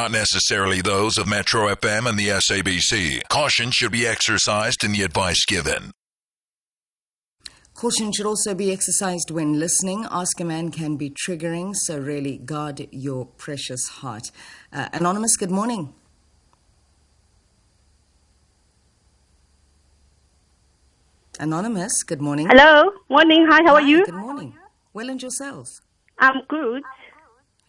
not 0.00 0.12
necessarily 0.12 0.80
those 0.80 1.18
of 1.18 1.28
Metro 1.28 1.68
FM 1.74 2.08
and 2.08 2.18
the 2.18 2.28
SABC. 2.28 3.20
Caution 3.28 3.70
should 3.70 3.92
be 3.92 4.06
exercised 4.06 4.82
in 4.82 4.92
the 4.92 5.02
advice 5.02 5.44
given. 5.44 5.90
Caution 7.74 8.10
should 8.10 8.24
also 8.24 8.54
be 8.54 8.72
exercised 8.72 9.30
when 9.30 9.58
listening. 9.58 10.06
Ask 10.10 10.40
a 10.40 10.44
man 10.44 10.70
can 10.70 10.96
be 10.96 11.10
triggering, 11.10 11.76
so 11.76 11.98
really 11.98 12.38
guard 12.38 12.88
your 12.90 13.26
precious 13.26 13.88
heart. 14.00 14.30
Uh, 14.72 14.88
Anonymous, 14.94 15.36
good 15.36 15.50
morning. 15.50 15.92
Anonymous, 21.38 22.02
good 22.04 22.22
morning. 22.22 22.46
Hello, 22.48 22.90
morning. 23.10 23.46
Hi, 23.50 23.60
how 23.66 23.74
are 23.74 23.82
you? 23.82 24.06
Good 24.06 24.14
morning. 24.14 24.54
Well, 24.94 25.10
and 25.10 25.22
yourself? 25.22 25.68
I'm 26.18 26.40
good. 26.48 26.82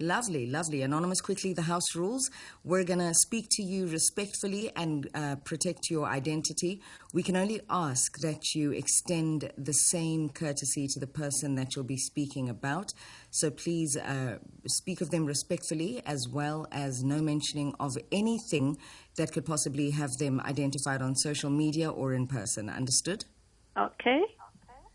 Lovely, 0.01 0.47
lovely. 0.47 0.81
Anonymous, 0.81 1.21
quickly, 1.21 1.53
the 1.53 1.61
house 1.61 1.95
rules. 1.95 2.31
We're 2.63 2.83
going 2.83 2.99
to 2.99 3.13
speak 3.13 3.49
to 3.51 3.61
you 3.61 3.85
respectfully 3.85 4.71
and 4.75 5.07
uh, 5.13 5.35
protect 5.43 5.91
your 5.91 6.07
identity. 6.07 6.81
We 7.13 7.21
can 7.21 7.35
only 7.35 7.61
ask 7.69 8.17
that 8.19 8.55
you 8.55 8.71
extend 8.71 9.51
the 9.59 9.73
same 9.73 10.29
courtesy 10.29 10.87
to 10.87 10.99
the 10.99 11.05
person 11.05 11.53
that 11.55 11.75
you'll 11.75 11.85
be 11.85 11.97
speaking 11.97 12.49
about. 12.49 12.93
So 13.29 13.51
please 13.51 13.95
uh, 13.95 14.39
speak 14.65 15.01
of 15.01 15.11
them 15.11 15.27
respectfully, 15.27 16.01
as 16.03 16.27
well 16.27 16.65
as 16.71 17.03
no 17.03 17.21
mentioning 17.21 17.75
of 17.79 17.95
anything 18.11 18.79
that 19.17 19.31
could 19.31 19.45
possibly 19.45 19.91
have 19.91 20.17
them 20.17 20.41
identified 20.41 21.03
on 21.03 21.15
social 21.15 21.51
media 21.51 21.91
or 21.91 22.15
in 22.15 22.25
person. 22.25 22.69
Understood? 22.69 23.25
Okay. 23.77 24.23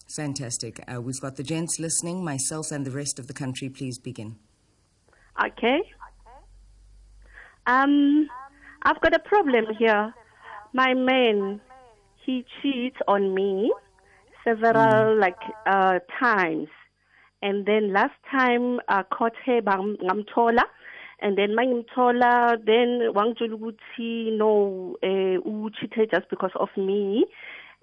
Fantastic. 0.09 0.83
Uh, 0.93 1.01
we've 1.01 1.21
got 1.21 1.37
the 1.37 1.45
gents 1.45 1.79
listening, 1.79 2.25
myself 2.25 2.73
and 2.73 2.85
the 2.85 2.91
rest 2.91 3.21
of 3.21 3.29
the 3.29 3.35
country. 3.35 3.69
Please 3.69 3.99
begin. 4.01 4.37
Okay. 5.45 5.83
Um, 7.67 8.29
I've 8.83 9.01
got 9.01 9.15
a 9.15 9.19
problem 9.19 9.67
here. 9.79 10.15
My 10.73 10.95
man, 10.95 11.61
he 12.25 12.45
cheats 12.63 12.97
on 13.09 13.35
me 13.35 13.73
several 14.45 15.19
like 15.19 15.39
uh, 15.67 15.99
times, 16.21 16.69
and 17.43 17.67
then 17.67 17.93
last 17.93 18.15
time 18.31 18.81
I 18.89 19.03
caught 19.03 19.35
her 19.45 19.61
bam- 19.61 19.97
ngamthola, 20.03 20.63
and 21.21 21.37
then 21.37 21.51
mangimthola, 21.51 22.65
then 22.65 23.13
wangitshela 23.13 23.59
ukuthi 23.59 24.37
no, 24.37 24.97
uh, 25.03 25.41
u 25.45 25.71
cheated 25.79 26.11
just 26.13 26.31
because 26.31 26.53
of 26.55 26.69
me. 26.77 27.27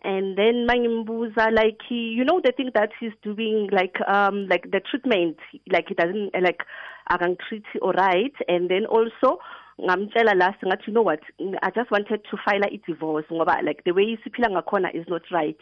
And 0.06 0.38
then 0.38 0.68
mangimbuza 0.68 1.54
like 1.56 1.80
he, 1.88 2.10
you 2.18 2.26
know 2.26 2.42
the 2.44 2.52
thing 2.52 2.72
that 2.76 2.90
he's 3.00 3.14
doing 3.24 3.70
like 3.72 3.96
um 4.08 4.48
like 4.50 4.70
the 4.70 4.82
treatment 4.82 5.38
like 5.72 5.88
he 5.88 5.94
doesn't 5.94 6.32
like 6.42 6.62
I 7.08 7.18
can 7.18 7.38
treat 7.48 7.64
all 7.82 7.94
right 7.94 8.34
and 8.50 8.70
then 8.70 8.86
also 8.86 9.40
ngamtshela 9.80 10.36
last 10.38 10.60
ngathi 10.62 10.88
you 10.88 10.94
know 10.94 11.02
what 11.04 11.22
I 11.62 11.70
just 11.72 11.90
wanted 11.90 12.22
to 12.30 12.38
file 12.44 12.64
a 12.66 12.82
divorce 12.86 13.26
ngoba 13.32 13.64
like 13.64 13.84
the 13.86 13.92
way 13.94 14.18
siphila 14.26 14.50
ngakhona 14.52 14.94
is 14.94 15.08
not 15.08 15.22
right. 15.32 15.58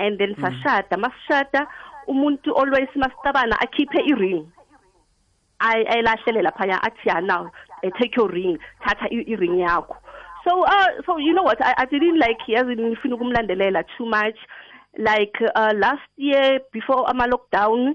And 0.00 0.18
then 0.18 0.34
sashada 0.34 0.96
masishada 0.98 1.66
umuntu 2.08 2.52
always 2.56 2.88
masicabana 2.96 3.56
akhiphe 3.62 4.00
i-ring 4.10 4.50
ayilahlele 5.60 6.42
laphaya 6.42 6.82
athi 6.82 7.08
ya 7.08 7.20
now 7.20 7.50
take 8.00 8.16
your 8.16 8.28
ring 8.28 8.58
thatha 8.84 9.06
i- 9.10 9.24
i-ring 9.32 9.58
yakho 9.62 9.96
so 10.46 10.64
uh 10.64 10.88
so 11.04 11.18
you 11.18 11.34
know 11.34 11.42
what? 11.42 11.58
I, 11.64 11.74
I 11.78 11.84
didn't 11.86 12.18
like 12.18 12.38
yazi 12.48 12.76
ngifuna 12.76 13.14
ukumlandelela 13.14 13.84
too 13.96 14.06
much. 14.06 14.36
Like 14.98 15.36
uh, 15.54 15.72
last 15.76 16.08
year 16.16 16.60
before 16.72 17.08
ama 17.10 17.26
lockdown 17.26 17.94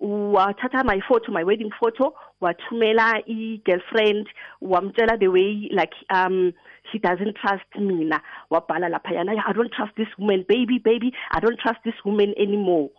wathatha 0.00 0.84
my 0.84 1.00
photo 1.06 1.30
my 1.30 1.44
wedding 1.44 1.70
photo 1.78 2.14
wathumela 2.40 3.22
i-girlfriend 3.28 4.26
wamtshela 4.62 5.18
the 5.20 5.28
way 5.28 5.68
like 5.72 5.92
um 6.08 6.52
he 6.90 6.98
doesn't 6.98 7.36
trust 7.36 7.64
mina. 7.78 8.20
Wabhala 8.50 8.98
i 9.04 9.52
don't 9.52 9.72
trust 9.72 9.92
this 9.96 10.08
woman 10.18 10.44
baby 10.48 10.78
baby 10.78 11.12
i 11.30 11.38
don't 11.38 11.58
trust 11.60 11.78
this 11.84 11.94
woman 12.04 12.34
anymore. 12.38 12.90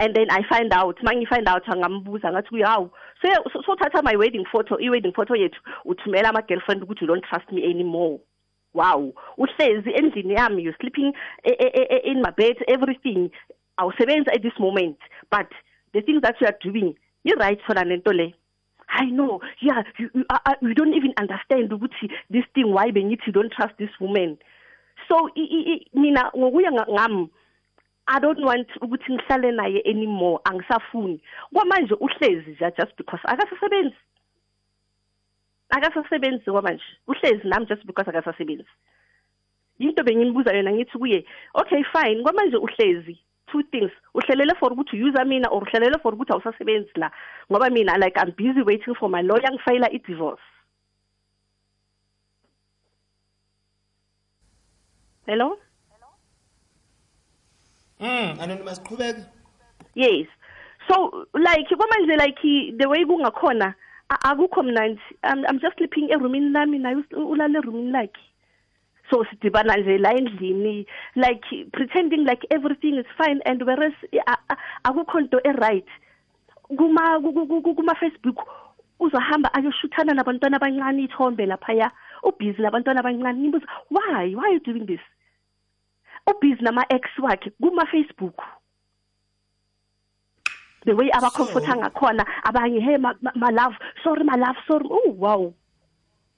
And 0.00 0.16
then 0.16 0.26
I 0.30 0.40
find 0.48 0.72
out 0.72 0.98
mangifind 1.04 1.46
out 1.46 1.64
angambuza 1.66 2.32
ngathi 2.32 2.62
hawu. 2.64 2.90
So 3.24 3.28
so 3.52 3.62
so 3.64 3.76
thatha 3.76 4.02
my 4.02 4.16
wedding 4.16 4.44
photo 4.50 4.76
i-wedding 4.80 5.12
photo 5.12 5.34
yethu 5.34 5.60
uthumela 5.86 6.30
ama-girlfriend 6.30 6.82
ukuthi 6.82 7.02
you 7.02 7.06
don't 7.06 7.24
trust 7.24 7.52
me 7.52 7.62
anymore 7.64 8.18
wow 8.74 9.12
uhlezi 9.38 9.90
endlini 9.90 10.34
yami 10.34 10.64
you 10.64 10.72
sleeping 10.80 11.12
e- 11.44 11.56
e- 11.58 11.86
e- 11.90 12.10
in 12.10 12.22
my 12.22 12.30
bed 12.36 12.56
everything. 12.68 13.30
Awusebenzi 13.76 14.30
at 14.30 14.42
this 14.42 14.58
moment 14.58 14.98
but 15.30 15.48
the 15.92 16.02
things 16.02 16.22
that 16.22 16.40
you 16.40 16.46
are 16.46 16.56
doing 16.62 16.94
i-right 17.24 17.60
sona 17.66 17.84
lento 17.84 18.12
le. 18.12 18.34
I 18.94 19.06
know, 19.06 19.40
yeah, 19.62 19.82
you, 19.98 20.10
you, 20.14 20.24
uh, 20.28 20.38
uh, 20.44 20.54
you 20.60 20.74
don't 20.74 20.92
even 20.92 21.14
understand 21.18 21.70
ukuthi 21.70 22.10
this 22.30 22.44
thing 22.54 22.72
why 22.74 22.90
bengithi 22.90 23.26
you 23.28 23.32
don't 23.32 23.50
trust 23.52 23.72
this 23.78 23.88
woman. 24.00 24.36
So 25.08 25.28
i, 25.36 25.40
i, 25.40 25.60
i, 25.72 25.98
mina 25.98 26.30
ngokuya 26.36 26.72
nga- 26.72 26.86
ngami 26.92 27.30
I 28.08 28.18
don't 28.18 28.44
want 28.44 28.68
ukuthi 28.82 29.12
ngihlale 29.12 29.52
naye 29.52 29.80
anymore 29.86 30.40
angisafuni. 30.44 31.20
Kwamanje 31.54 31.94
uhlezi 31.94 32.50
nje 32.50 32.72
just 32.78 32.96
because 32.96 33.20
akasasebenzi. 33.24 33.96
Akasasebenzi 35.76 36.44
kwamanje 36.50 36.84
uhlezi 37.08 37.48
nami 37.48 37.66
just 37.66 37.86
because 37.86 38.08
akasasebenzi. 38.10 38.68
Into 39.78 40.02
bengimbuza 40.04 40.52
yona 40.52 40.72
ngithi 40.72 40.98
kuye 40.98 41.24
okay 41.54 41.82
fine. 41.92 42.22
Kwamanje 42.22 42.56
uhlezi. 42.56 43.18
Two 43.46 43.62
things. 43.62 43.90
Uhlelele 44.14 44.54
for 44.58 44.72
ukuthi 44.72 44.96
use 45.02 45.24
mina 45.24 45.48
or 45.48 45.62
uhlelele 45.62 45.98
for 46.02 46.14
ukuthi 46.14 46.32
awusasebenzi 46.32 46.90
la. 46.96 47.10
Ngoba 47.50 47.70
mina 47.70 47.98
like 47.98 48.16
I'm 48.16 48.30
busy 48.36 48.62
waiting 48.62 48.94
for 48.94 49.08
my 49.10 49.22
lawyer 49.22 49.50
ngifayila 49.52 49.90
i-divorce. 49.92 50.42
Hello? 55.26 55.58
Mm, 58.00 58.40
anonymous 58.40 58.80
qhubeka. 58.80 59.24
yes. 59.94 60.26
So 60.88 61.26
like 61.34 61.68
kwamanje 61.68 62.16
like 62.18 62.42
the 62.78 62.88
way 62.88 63.04
kungakhona 63.04 63.66
a- 63.68 63.74
akukho 64.24 64.62
mnandi. 64.62 65.00
I'm, 65.24 65.58
just 65.60 65.76
sleeping 65.78 66.08
erumini 66.10 66.50
lami 66.52 66.78
naye 66.78 66.96
ulala 67.12 67.58
erumini 67.58 67.90
lakhe. 67.92 68.20
So 69.10 69.24
sidibana 69.24 69.76
nje 69.76 69.98
la 69.98 70.12
endlini 70.14 70.86
like 71.16 71.44
pretending 71.72 72.24
like 72.24 72.46
everything 72.50 72.98
is 72.98 73.06
fine 73.16 73.40
and 73.46 73.62
whereas 73.62 73.92
akukho 74.84 75.20
nto 75.20 75.40
e-right. 75.44 75.86
Kuma 76.76 77.20
ku- 77.20 77.32
ku- 77.32 77.62
ku- 77.62 77.74
kuma 77.74 77.94
Facebook 77.94 78.38
uzohamba 79.00 79.50
ayoshuthana 79.54 80.14
nabantwana 80.14 80.56
abancane 80.56 81.02
ithombe 81.04 81.46
laphaya. 81.46 81.90
Ubhizi 82.22 82.62
nabantwana 82.62 83.00
abancane 83.00 83.38
ngibuza 83.40 83.66
why? 83.90 84.34
Why 84.34 84.44
are 84.44 84.52
you 84.54 84.60
doing 84.60 84.86
this? 84.86 85.00
Ubhizi 86.26 86.62
nama-ex 86.62 87.08
wakhe 87.18 87.50
kuma-facebook 87.60 88.38
the 90.84 90.94
way 90.94 91.10
abacomforta 91.12 91.76
ngakhona 91.76 92.26
abanye 92.44 92.80
hey 92.80 92.96
my, 92.96 93.12
my, 93.20 93.30
my 93.36 93.50
love 93.50 93.74
sorry 94.04 94.24
my 94.24 94.36
love 94.36 94.56
sorry 94.66 94.86
oh 94.90 95.10
wow 95.12 95.54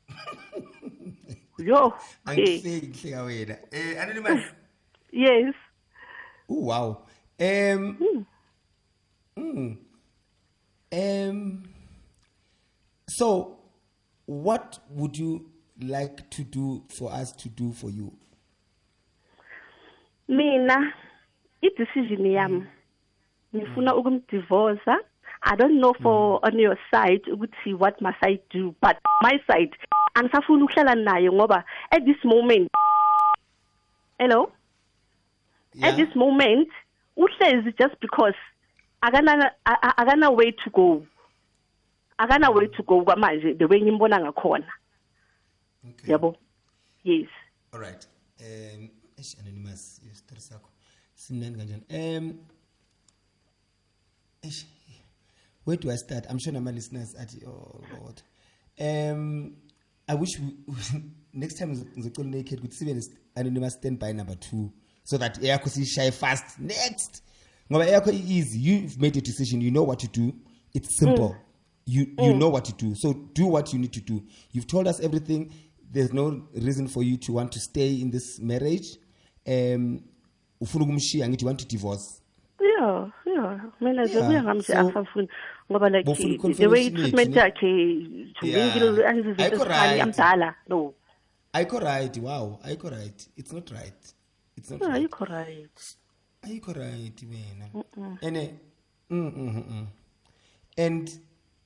yo 1.58 1.86
eh, 1.86 1.92
Angihleki 2.26 3.08
hleka 3.08 3.22
wena. 3.22 3.56
Eh 3.72 4.02
anonymous. 4.02 4.44
yes 5.12 5.54
Oh 6.48 6.60
wow. 6.60 7.02
Um 7.40 8.24
mm. 9.36 9.76
Um 10.92 11.62
so 13.08 13.58
what 14.26 14.78
would 14.90 15.16
you 15.16 15.50
like 15.80 16.28
to 16.30 16.44
do 16.44 16.84
for 16.98 17.12
us 17.12 17.32
to 17.32 17.48
do 17.48 17.72
for 17.72 17.90
you? 17.90 18.12
mina 20.28 20.92
i-decision 21.62 22.26
yami 22.26 22.66
ngifuna 23.56 23.94
ukumdivorce 23.94 24.90
i 25.42 25.56
don't 25.56 25.78
know 25.78 25.94
for 25.94 26.40
on 26.42 26.60
your 26.60 26.78
side 26.90 27.30
ukuthi 27.32 27.74
what 27.74 28.00
must 28.00 28.22
i 28.22 28.38
do 28.50 28.74
but 28.82 28.96
my 29.22 29.38
side 29.46 29.76
angisafuni 30.14 30.62
ukuhlala 30.62 30.94
naye 30.94 31.30
ngoba 31.32 31.64
at 31.90 32.04
this 32.04 32.24
moment 32.24 32.70
hello 34.18 34.52
at 35.82 35.96
this 35.96 36.16
moment 36.16 36.68
uhlezi 37.16 37.72
just 37.78 38.00
because 38.00 38.36
akana 39.00 39.52
a- 39.64 39.82
a- 39.82 39.96
akana 39.96 40.30
way 40.30 40.52
to 40.52 40.70
go 40.70 41.06
akana 42.18 42.50
way 42.50 42.68
to 42.68 42.82
go 42.82 43.02
kwamanje 43.04 43.54
the 43.54 43.64
way 43.66 43.80
ngimbona 43.82 44.20
ngakhona 44.20 44.72
Okay. 45.90 46.10
yabo 46.12 46.36
yes 47.04 47.28
All 47.72 47.80
right. 47.80 48.08
Um 48.40 48.88
eish 49.18 49.36
anonymous 49.40 50.00
isitori 50.12 50.40
sakho. 50.40 50.68
Simnani 51.14 51.56
kanjani? 51.56 51.82
Um 51.90 52.30
eish 52.30 52.34
Where 55.64 55.76
do 55.76 55.90
I 55.90 55.96
start? 55.96 56.26
I'm 56.28 56.38
sure 56.38 56.52
my 56.52 56.70
listeners 56.70 57.14
at 57.14 57.34
oh 57.46 57.80
Lord. 57.98 58.22
Um 58.80 59.56
I 60.06 60.14
wish 60.14 60.38
we, 60.38 60.54
next 61.32 61.58
time 61.58 61.74
the 61.74 61.84
ngizocela 61.84 62.30
naked 62.30 62.58
ukuthi 62.60 62.74
sibe 62.74 63.02
anonymous 63.34 63.74
standby 63.74 64.12
number 64.12 64.34
2 64.34 64.68
so 65.04 65.18
that 65.18 65.38
eyakho 65.42 65.68
sishaye 65.68 66.12
fast. 66.12 66.58
Next! 66.58 67.22
Ngoba 67.70 67.86
eyakho 67.86 68.12
easy 68.12 68.58
you've 68.58 69.00
made 69.00 69.16
a 69.16 69.20
decision. 69.20 69.60
You 69.60 69.70
know 69.70 69.82
what 69.82 69.98
to 70.00 70.08
do. 70.08 70.34
It's 70.74 70.98
simple. 70.98 71.36
You 71.86 72.06
you 72.18 72.34
know 72.34 72.48
what 72.50 72.64
to 72.64 72.72
do. 72.72 72.94
So 72.94 73.12
do 73.12 73.46
what 73.46 73.72
you 73.72 73.78
need 73.78 73.92
to 73.92 74.00
do. 74.00 74.22
You've 74.52 74.66
told 74.66 74.86
us 74.86 75.00
everything. 75.00 75.52
There's 75.90 76.12
no 76.12 76.42
reason 76.54 76.88
for 76.88 77.02
you 77.02 77.16
to 77.18 77.32
want 77.32 77.52
to 77.52 77.60
stay 77.60 78.00
in 78.00 78.10
this 78.10 78.40
marriage. 78.40 78.98
Um 79.46 80.00
ufuna 80.60 80.84
ukumshiya 80.84 81.28
ngithi 81.28 81.42
you 81.42 81.46
want 81.46 81.60
to 81.60 81.66
divorce? 81.66 82.20
Yeah 82.60 83.10
yeah 83.34 83.60
mina 83.80 84.04
nje 84.04 84.14
Yeah, 84.14 84.26
kuya 84.26 84.42
ngami 84.42 84.60
nje 84.60 84.72
so- 84.72 84.88
asafuni 84.88 85.28
ngoba 85.70 85.88
like 85.88 86.14
the 86.54 86.66
way 86.66 86.90
treatment 86.90 87.36
yakhe 87.36 88.32
to 88.34 88.46
mingle 88.46 89.06
angizizinto 89.06 89.54
ezifani 89.54 90.00
amdala 90.00 90.54
no. 90.68 90.94
Ayikho 91.52 91.80
right 91.80 92.16
wow 92.18 92.58
ayikho 92.64 92.90
right. 92.90 93.28
It's 93.36 93.52
not 93.52 93.70
right. 93.70 94.14
It's 94.56 94.70
not 94.70 94.82
ayikho 94.82 95.24
right. 95.24 95.96
Ayikho 96.42 96.72
right 96.72 97.22
wena. 97.22 97.84
And 98.22 98.36
mm, 98.36 98.50
mm, 99.10 99.32
mm, 99.36 99.64
mm. 99.70 99.86
and 100.76 101.10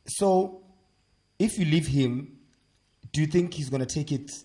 so 0.06 0.61
if 1.38 1.59
you 1.59 1.65
leave 1.65 1.87
him 1.87 2.38
do 3.12 3.20
you 3.20 3.26
think 3.26 3.55
he's 3.55 3.70
going 3.70 3.87
to 3.87 3.94
take 3.94 4.12
it 4.12 4.44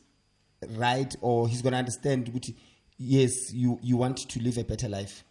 right 0.78 1.16
or 1.22 1.48
he's 1.50 1.62
going 1.62 1.74
to 1.74 1.80
understand 1.80 2.28
ukuthi 2.30 2.56
yes 2.98 3.54
you 3.54 3.80
you 3.82 3.98
want 3.98 4.28
to 4.28 4.40
live 4.40 4.58
a 4.58 4.64
better 4.64 4.90
life 4.90 5.24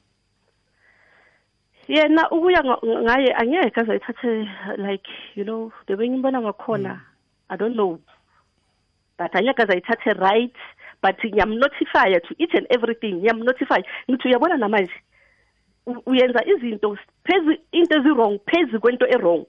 yena 1.88 2.31
ukuya 2.31 2.62
nga- 2.64 2.79
ngaye 3.02 3.34
angeke 3.34 3.81
azayithathe 3.81 4.49
like 4.79 5.08
you 5.34 5.44
know 5.44 5.73
the 5.87 5.94
way 5.94 6.08
ngimbona 6.08 6.40
ngakhona 6.40 7.00
i 7.50 7.56
don't 7.56 7.75
know. 7.75 7.99
But 9.19 9.32
angeke 9.34 9.62
azayithathe 9.62 10.12
right 10.20 10.55
but 11.02 11.17
ngiyamnotifya 11.25 12.20
to 12.23 12.34
each 12.38 12.55
and 12.55 12.67
everything 12.70 13.14
ngiyamnotify 13.23 13.82
ngithi 14.11 14.29
uyabona 14.29 14.56
namanje 14.56 14.93
u- 15.87 16.02
uyenza 16.06 16.44
izinto 16.46 16.96
phezu 17.25 17.56
into 17.73 17.99
ezi-wrong 17.99 18.38
phezu 18.46 18.81
kwento 18.81 19.06
e-wrong. 19.06 19.44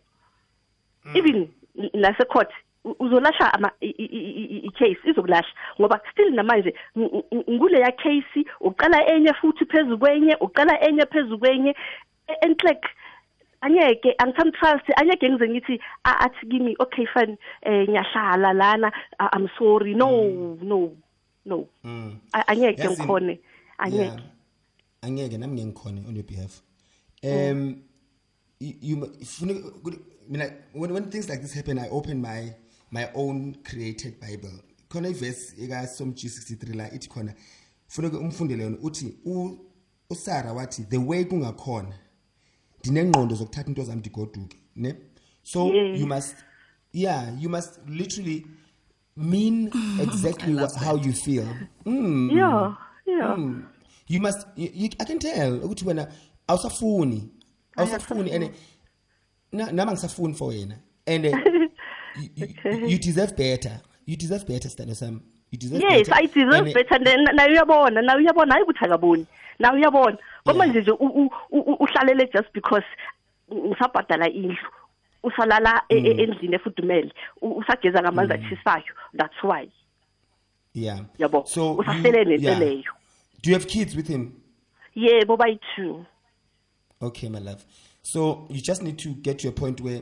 Even 1.15 1.47
n- 1.77 1.89
nase-court 1.93 2.49
u- 2.85 2.95
uzolasha 2.99 3.53
ama- 3.53 3.71
i- 3.81 3.95
i- 3.97 4.05
i- 4.05 4.45
i- 4.55 4.65
i-case 4.67 4.97
izokulahla 5.09 5.47
ngoba 5.79 6.01
still 6.11 6.31
namanje 6.33 6.73
ng- 6.95 7.23
ng- 7.31 7.45
nguleya 7.51 7.91
case 7.91 8.45
uqala 8.59 9.05
enye 9.07 9.33
futhi 9.33 9.65
phezu 9.65 9.97
kwenye 9.97 10.35
uqala 10.41 10.79
enye 10.81 11.05
phezu 11.05 11.37
kwenye. 11.39 11.69
E- 11.69 11.75
enhlek 12.41 12.83
angeke 13.61 14.15
angisamtrust 14.17 14.85
angeke 14.99 15.29
ngize 15.29 15.49
ngithi 15.49 15.79
a- 16.03 16.19
athi 16.25 16.47
kimi 16.51 16.75
okay 16.79 17.05
fine 17.13 17.37
eh 17.61 17.87
ngiyahlala 17.89 18.53
lana 18.53 18.91
I- 19.19 19.29
i'm 19.37 19.47
sorry. 19.57 19.93
No 19.95 20.09
no 20.61 20.91
no. 21.45 21.67
Mm. 21.83 22.19
A- 22.33 22.47
angeke 22.47 22.81
Yazi- 22.83 22.89
ngikhone 23.01 23.39
Yeah. 23.89 24.13
angeke 24.13 24.23
angeke 25.01 25.37
nami 25.37 25.53
ngeke 25.53 25.65
ngikhone 25.67 26.07
on 26.07 26.15
your 26.15 26.25
behalf. 26.25 26.61
Um 27.23 27.83
you, 28.59 28.73
you 28.81 28.95
funa 29.25 29.53
ukuthi- 29.53 29.99
mina 30.29 30.45
when, 30.73 30.91
when 30.93 31.09
things 31.09 31.29
like 31.29 31.41
this 31.41 31.53
happen 31.53 31.77
i 31.79 31.89
open 31.89 32.21
my 32.21 32.53
my 32.91 33.07
own 33.15 33.55
created 33.63 34.19
bible. 34.19 34.51
Khona 34.89 35.09
iverse 35.09 35.53
eka 35.63 35.87
Psalm 35.87 36.11
G63 36.13 36.75
la 36.75 36.85
ithi 36.91 37.09
khona 37.09 37.33
funeka 37.87 38.17
umfundele 38.17 38.63
yona 38.63 38.77
uthi 38.81 39.15
u- 39.25 39.57
uSara 40.09 40.53
wathi 40.53 40.83
the 40.89 40.97
way 40.97 41.23
kungakhona. 41.25 41.93
Dinengqondo 42.83 43.35
zokuthatha 43.35 43.67
into 43.69 43.83
zami 43.83 43.99
ndigoduke 43.99 44.57
ne? 44.75 44.95
So 45.43 45.73
Yes. 45.73 45.99
you 45.99 46.07
must 46.07 46.35
yeah 46.93 47.41
you 47.41 47.49
must 47.49 47.79
literally 47.87 48.45
mean 49.17 49.71
exactly 50.01 50.55
what, 50.55 50.75
how 50.75 50.95
you 50.95 51.13
feel. 51.13 51.47
Mm. 51.85 52.31
yeah 52.31 52.75
yeah. 53.05 53.35
Mm. 53.37 53.63
you 54.07 54.19
must 54.21 54.47
you, 54.55 54.69
you, 54.73 54.89
i 54.99 55.05
can 55.05 55.19
tell 55.19 55.63
ukuthi 55.63 55.85
wena 55.87 56.07
awusafuni 56.47 57.29
awusafuni 57.77 58.31
and 58.31 58.49
nama 59.51 59.71
nami 59.71 59.91
angisafuni 59.91 60.33
for 60.33 60.49
wena. 60.49 60.75
And 61.05 61.25
uh, 61.25 61.37
you, 62.87 62.97
deserve 62.97 63.35
better. 63.35 63.81
You 64.05 64.15
deserve 64.15 64.45
better 64.47 64.69
sithando 64.69 64.95
sam. 64.95 65.21
You 65.51 65.57
deserve 65.59 65.81
yes 65.81 66.07
better. 66.09 66.23
i 66.23 66.25
deserve 66.25 66.53
And, 66.53 66.67
uh, 66.67 66.73
better 66.73 66.99
nayo 67.33 67.51
uyabona 67.51 68.01
nayo 68.01 68.19
uyabona 68.19 68.53
hayi 68.53 68.63
ukuthi 68.63 68.85
akaboni 68.85 69.25
nayo 69.59 69.75
uyabona 69.75 70.17
ngoba 70.47 70.65
nje 70.65 70.91
uhlalele 71.51 72.29
just 72.33 72.53
because 72.53 72.85
ngisabhadala 73.53 74.29
indlu 74.29 74.57
usalala 75.23 75.81
Mm. 75.89 76.05
endlini 76.05 76.55
efudumele 76.55 77.13
usageza 77.41 78.01
ngamanzi 78.01 78.33
atshisayo 78.33 78.93
that's 79.17 79.43
why. 79.43 79.69
Yeah. 80.73 80.99
Yabo 81.17 81.45
so 81.45 81.73
usahlele 81.75 82.19
you- 82.19 82.25
nento 82.25 82.43
yeah. 82.47 82.59
leyo. 82.59 82.91
Do 83.43 83.49
you 83.49 83.53
have 83.57 83.67
kids 83.67 83.95
with 83.95 84.07
him? 84.07 84.31
Yebo 84.95 85.37
bayi-two 85.37 86.05
Okay, 87.01 87.29
my 87.29 87.39
love. 87.39 87.63
So 88.01 88.47
you 88.49 88.61
just 88.61 88.81
need 88.83 88.97
to 88.99 89.09
get 89.09 89.39
to 89.39 89.49
a 89.49 89.51
point 89.51 89.81
where 89.81 90.01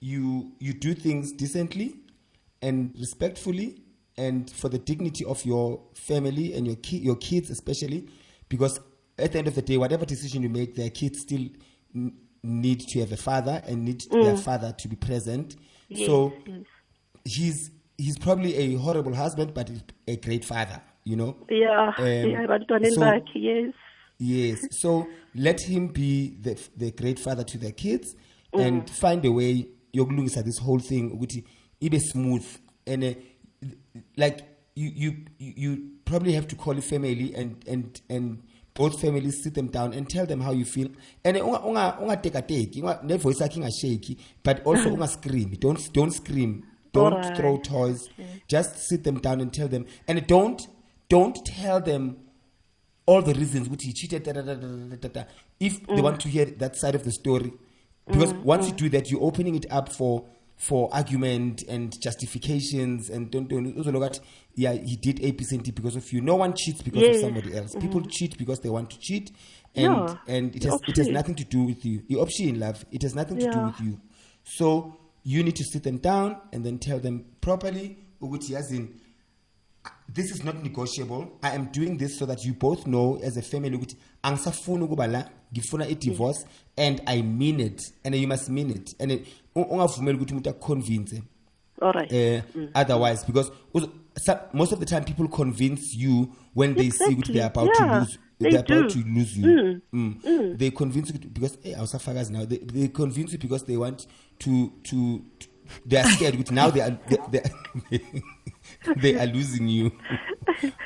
you 0.00 0.52
you 0.60 0.72
do 0.72 0.94
things 0.94 1.32
decently 1.36 1.94
and 2.62 2.94
respectfully, 2.98 3.82
and 4.16 4.50
for 4.50 4.70
the 4.70 4.78
dignity 4.78 5.24
of 5.24 5.44
your 5.46 5.80
family 5.94 6.54
and 6.54 6.66
your 6.66 6.76
ki- 6.76 6.98
your 7.04 7.16
kids 7.16 7.50
especially, 7.50 8.08
because 8.48 8.80
at 9.18 9.32
the 9.32 9.38
end 9.38 9.48
of 9.48 9.54
the 9.54 9.62
day, 9.62 9.76
whatever 9.76 10.04
decision 10.06 10.42
you 10.42 10.48
make, 10.48 10.74
their 10.74 10.90
kids 10.90 11.20
still 11.20 11.46
n- 11.94 12.12
need 12.42 12.80
to 12.80 13.00
have 13.00 13.12
a 13.12 13.16
father 13.16 13.62
and 13.66 13.84
need 13.84 14.02
their 14.10 14.36
father 14.36 14.72
to 14.78 14.88
be 14.88 14.96
present. 14.96 15.56
so 16.06 16.32
yes. 16.46 16.60
he's 17.24 17.70
he's 17.96 18.18
probably 18.18 18.54
a 18.54 18.74
horrible 18.76 19.14
husband, 19.14 19.52
but 19.54 19.70
a 20.06 20.16
great 20.16 20.44
father. 20.44 20.80
You 21.04 21.16
know. 21.16 21.36
yeah 21.48 21.92
Um, 21.98 22.30
yeah 22.30 22.44
abantwaneni 22.44 22.94
so- 22.94 23.00
bakhe 23.00 23.34
yes 23.34 23.74
Yes. 24.20 24.58
So 24.82 25.06
let 25.34 25.60
him 25.60 25.88
be 25.88 26.36
the 26.40 26.54
the 26.76 26.90
great 26.90 27.18
father 27.20 27.44
to 27.44 27.58
their 27.58 27.72
kids 27.72 28.14
and 28.52 28.90
find 28.90 29.24
a 29.24 29.30
way 29.32 29.68
yokulungisa 29.94 30.42
this 30.44 30.58
whole 30.58 30.80
thing 30.80 31.10
ukuthi 31.12 31.44
ibe 31.80 32.00
smooth 32.00 32.44
and 32.86 33.04
uh, 33.04 33.14
like 34.16 34.44
you 34.74 34.90
you 34.94 35.12
you 35.38 35.90
probably 36.08 36.32
have 36.32 36.48
to 36.48 36.56
call 36.56 36.76
a 36.78 36.80
family 36.80 37.34
and 37.34 37.62
and 37.66 38.00
and 38.08 38.42
both 38.74 39.00
families 39.00 39.42
sit 39.42 39.54
them 39.54 39.66
down 39.66 39.92
and 39.92 40.08
tell 40.08 40.24
them 40.24 40.40
how 40.40 40.52
you 40.52 40.64
feel. 40.64 40.88
And 41.24 41.36
unga 41.36 41.60
unga 41.64 41.98
ungatekateki 42.00 42.82
unga 42.82 43.00
ne 43.02 43.16
voice 43.16 43.40
yakhe 43.40 43.56
ingashake 43.56 44.16
but 44.42 44.64
also 44.64 44.90
unga 44.94 45.08
scream. 45.08 45.50
Don't 45.58 45.92
don't 45.92 46.12
scream. 46.12 46.64
Don't 46.92 47.12
Alright. 47.12 47.36
throw 47.36 47.58
toys. 47.58 48.08
Just 48.46 48.78
sit 48.88 49.04
them 49.04 49.18
down 49.18 49.40
and 49.40 49.52
tell 49.52 49.68
them. 49.68 49.86
And 50.06 50.26
don't 50.26 50.66
don't 51.08 51.44
tell 51.44 51.80
them 51.80 52.16
all 53.06 53.22
the 53.22 53.34
reasons 53.34 53.68
which 53.68 53.84
he 53.84 53.92
cheated 53.92 54.22
da, 54.22 54.32
da, 54.32 54.42
da, 54.42 54.54
da, 54.54 55.08
da, 55.08 55.24
if 55.58 55.86
they 55.86 55.94
mm. 55.94 56.02
want 56.02 56.20
to 56.20 56.28
hear 56.28 56.44
that 56.44 56.76
side 56.76 56.94
of 56.94 57.04
the 57.04 57.10
story. 57.10 57.52
Because 58.06 58.32
mm, 58.32 58.42
once 58.42 58.66
mm. 58.66 58.68
you 58.70 58.76
do 58.76 58.88
that 58.90 59.10
you're 59.10 59.22
opening 59.22 59.54
it 59.54 59.66
up 59.70 59.90
for 59.92 60.26
for 60.58 60.88
argument 60.92 61.62
and 61.68 61.94
justifications 62.00 63.10
and 63.10 63.30
don't 63.30 63.48
don't 63.48 63.76
also 63.76 63.92
look 63.92 64.02
at 64.02 64.20
yeah 64.54 64.72
he 64.72 64.96
did 64.96 65.22
a 65.24 65.32
percent 65.32 65.72
because 65.74 65.96
of 65.96 66.12
you. 66.12 66.20
No 66.20 66.36
one 66.36 66.52
cheats 66.54 66.82
because 66.82 67.16
of 67.16 67.20
somebody 67.20 67.56
else. 67.56 67.74
Mm. 67.74 67.80
People 67.80 68.02
cheat 68.02 68.36
because 68.36 68.58
they 68.60 68.68
want 68.68 68.90
to 68.90 68.98
cheat. 68.98 69.30
And 69.74 69.84
Yeah. 69.84 70.16
and 70.26 70.56
it 70.56 70.64
has 70.64 70.80
it 70.88 70.96
has 70.96 71.08
nothing 71.08 71.36
to 71.36 71.44
do 71.44 71.62
with 71.62 71.84
you. 71.84 72.02
You 72.08 72.20
option 72.20 72.48
in 72.48 72.60
love 72.60 72.84
it 72.90 73.02
has 73.02 73.14
nothing 73.14 73.38
to 73.38 73.50
do 73.50 73.58
with 73.60 73.80
you. 73.80 74.00
So 74.44 74.96
you 75.22 75.42
need 75.42 75.56
to 75.56 75.64
sit 75.64 75.82
them 75.84 75.98
down 75.98 76.38
and 76.52 76.64
then 76.64 76.78
tell 76.78 76.98
them 76.98 77.24
properly 77.40 77.98
yazini 78.20 78.88
this 80.12 80.30
is 80.30 80.42
not 80.42 80.62
negotiable. 80.62 81.30
I 81.42 81.50
am 81.54 81.66
doing 81.66 81.98
this 81.98 82.18
so 82.18 82.24
that 82.26 82.42
you 82.44 82.54
both 82.54 82.86
know 82.86 83.20
as 83.22 83.36
a 83.36 83.42
family 83.42 83.78
angisafuni 84.24 84.84
ukuba 84.84 85.06
la 85.06 85.24
ngifuna 85.52 85.86
i-divorce 85.86 86.44
and 86.76 87.02
i 87.06 87.22
mean 87.22 87.60
it. 87.60 87.82
And 88.04 88.14
you 88.14 88.26
must 88.26 88.48
mean 88.48 88.70
it. 88.70 88.94
And 88.98 89.12
u- 89.12 89.24
ungavumeli 89.62 90.16
ukuthi 90.18 90.32
umuntu 90.32 90.50
akuconvince. 90.50 91.22
All 91.80 91.92
right. 91.92 92.12
Uh, 92.12 92.42
otherwise 92.74 93.24
because 93.24 93.52
most 94.52 94.72
of 94.72 94.80
the 94.80 94.86
time 94.86 95.04
people 95.04 95.28
convince 95.28 95.94
you 95.94 96.28
when 96.54 96.74
they 96.74 96.90
see 96.90 97.14
ukuthi 97.14 97.32
they're 97.32 97.46
about 97.46 97.68
Exactly. 97.68 97.88
to 97.88 98.00
lose 98.00 98.18
they 98.40 98.50
they're 98.50 98.60
about 98.60 98.90
to 98.90 98.98
lose 98.98 99.36
you. 99.36 99.80
Mm. 99.92 100.58
they 100.58 100.70
convince 100.70 101.10
you 101.10 101.18
because 101.18 101.58
hey, 101.62 101.74
awusafakazi 101.74 102.30
now. 102.30 102.44
They, 102.44 102.58
they 102.58 102.88
convince 102.88 103.32
you 103.32 103.38
because 103.38 103.64
they 103.64 103.76
want 103.76 104.06
to 104.40 104.72
to, 104.84 105.22
to 105.34 105.48
they 105.86 105.98
are 105.98 106.08
scared 106.10 106.34
ukuthi 106.34 106.52
now 106.52 106.70
they 106.70 106.80
are 106.80 106.98
they, 107.08 107.40
they, 107.90 108.00
they 108.96 109.14
are 109.20 109.26
losing 109.26 109.68
you. 109.68 109.92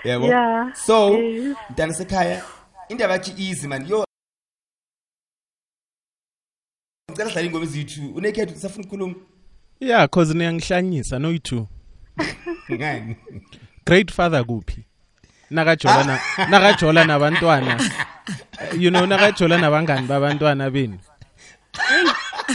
Yeah, 0.04 0.72
so 0.74 1.16
yes. 1.18 1.56
mntana 1.70 1.94
sekhaya 1.94 2.42
indaba 2.88 3.12
yakhe 3.14 3.32
easy 3.38 3.66
man. 3.68 3.86
Yo 3.86 4.04
ngicela 7.10 7.30
dlala 7.30 7.46
ingoma 7.46 7.64
ezithu 7.64 8.14
unekhethu 8.14 8.54
safuna 8.60 8.84
ukukhuluma? 8.84 9.14
Yeah 9.80 10.08
cause 10.08 10.34
niyangihlanyisa 10.34 11.18
no 11.18 11.30
you 11.30 11.68
ngani? 12.70 13.16
Great 13.86 14.10
father 14.12 14.44
kuphi? 14.44 14.84
Nakajola 15.50 16.04
na 16.04 16.18
nakajola 16.48 17.04
nabantwana. 17.04 17.80
You 18.78 18.90
know 18.90 19.06
nakajola 19.06 19.58
nabangani 19.58 20.06
babantwana 20.06 20.70
benu. 20.70 20.98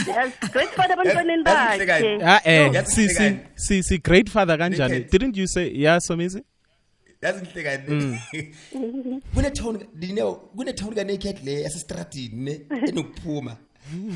Yes 0.06 0.32
great 0.52 0.70
father 0.70 0.94
abantwaneni 0.94 1.44
bakhe. 1.44 2.20
ah 2.24 2.40
eh 2.44 2.84
si 2.84 3.08
si 3.08 3.38
si 3.56 3.82
si 3.82 3.98
great 3.98 4.28
father 4.30 4.56
kanjani? 4.58 4.94
Naked. 4.94 5.10
didn't 5.10 5.36
you 5.36 5.46
say 5.46 5.70
yeah 5.74 5.98
somizi 6.00 6.42
yazi 7.22 7.44
nhlekani 7.44 8.20
kunethoni 9.34 9.78
dineo 10.00 10.34
kunethoni 10.56 10.94
kanekhet 10.96 11.44
le 11.44 11.62
yasestradini 11.62 12.44
ne 12.44 12.60
enokuphuma. 12.88 13.56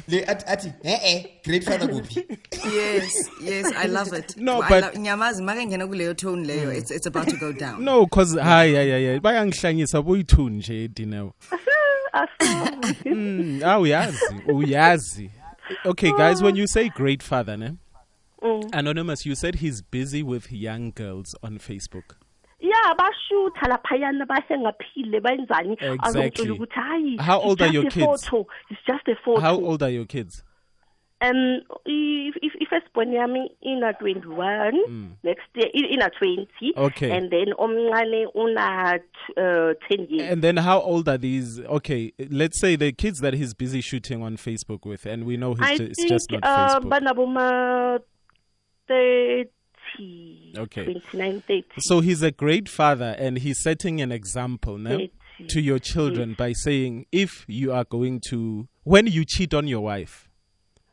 Le 0.09 0.25
athi 0.27 0.45
athi 0.47 0.73
eh 0.85 0.99
eh 1.05 1.25
great 1.45 1.65
father 1.65 1.89
kuphi 1.89 2.25
yes, 2.77 3.31
yes, 3.45 3.73
I 3.77 3.87
love 3.89 4.13
it. 4.19 4.37
No, 4.41 4.63
I 4.63 4.69
but- 4.69 4.83
love- 4.85 4.95
Nyamazi, 4.99 5.43
makangena 5.43 5.87
kuleyo 5.87 6.15
tone 6.15 6.47
leyo, 6.47 6.73
it's, 6.79 6.91
it's 6.91 7.07
about 7.07 7.29
to 7.29 7.37
go 7.37 7.53
down. 7.53 7.85
no 7.85 8.07
cause 8.07 8.35
hayi 8.41 8.75
hayi 8.75 8.91
hayi 8.91 9.21
bayangihlanyisa 9.21 10.03
boyi-two 10.03 10.51
nje 10.51 10.89
dinewo 10.89 11.33
Asazi. 12.13 12.97
Mm, 13.09 13.61
ah 13.65 13.79
uyazi 13.79 14.19
uyazi 14.47 15.31
okay 15.85 16.13
guys 16.13 16.43
when 16.43 16.57
you 16.57 16.67
say 16.67 16.89
great 16.89 17.23
father 17.23 17.57
ne 17.59 17.73
anonymous 18.73 19.27
you 19.27 19.35
said 19.35 19.55
he's 19.57 19.83
busy 19.91 20.23
with 20.23 20.53
young 20.53 20.93
girls 20.95 21.35
on 21.43 21.59
facebook 21.59 22.17
abashutha 22.91 23.69
laphayana 23.69 24.27
benzani 25.23 25.77
ukuthi 26.53 26.75
hayi 26.75 27.17
how 27.19 27.41
old 27.41 27.63
are 27.63 27.73
your 27.73 27.91
kids? 27.91 28.29
photo. 28.29 28.47
it's 28.71 28.81
just 28.87 29.09
a 29.09 29.17
photo. 29.25 29.41
How 29.41 29.55
old 29.55 29.83
are 29.83 29.91
your 29.91 30.07
kids? 30.07 30.45
Um 31.21 31.61
i-firstborn 31.87 33.13
yami 33.13 33.49
ina-21 33.61 34.73
mm. 34.89 35.11
next 35.23 35.49
year 35.55 35.71
ina-20 35.73 36.47
okay. 36.77 37.11
and 37.13 37.31
then 37.31 37.53
omncane 37.59 38.27
una-10 38.35 39.01
uh, 39.39 40.05
years. 40.09 40.33
And 40.33 40.43
then 40.43 40.57
how 40.57 40.81
old 40.81 41.09
are 41.09 41.19
these? 41.19 41.61
Okay 41.61 42.13
let's 42.31 42.59
say 42.59 42.77
the 42.77 42.93
kids 42.93 43.21
that 43.21 43.35
he's 43.35 43.55
busy 43.55 43.81
shooting 43.81 44.23
on 44.23 44.37
facebook 44.37 44.85
with 44.85 45.07
and 45.07 45.25
we 45.25 45.37
know 45.37 45.55
he's 45.55 45.63
I 45.63 45.77
ju- 45.77 45.85
it's 45.85 45.99
think, 45.99 46.09
just 46.09 46.31
not 46.33 46.45
uh, 46.45 46.81
facebook 46.81 46.91
okay. 50.57 51.01
30. 51.11 51.65
So 51.79 52.01
he's 52.01 52.23
a 52.23 52.31
great 52.31 52.69
father 52.69 53.15
and 53.19 53.39
he's 53.39 53.63
setting 53.63 54.01
an 54.01 54.13
example 54.13 54.79
now 54.79 54.99
to 55.49 55.61
your 55.61 55.79
children 55.79 56.31
yes. 56.31 56.39
by 56.39 56.53
saying 56.53 57.07
if 57.13 57.45
you 57.49 57.73
are 57.73 57.85
going 57.85 58.21
to, 58.29 58.69
when 58.85 59.07
you 59.07 59.25
cheat 59.25 59.55
on 59.55 59.67
your 59.67 59.81
wife, 59.81 60.29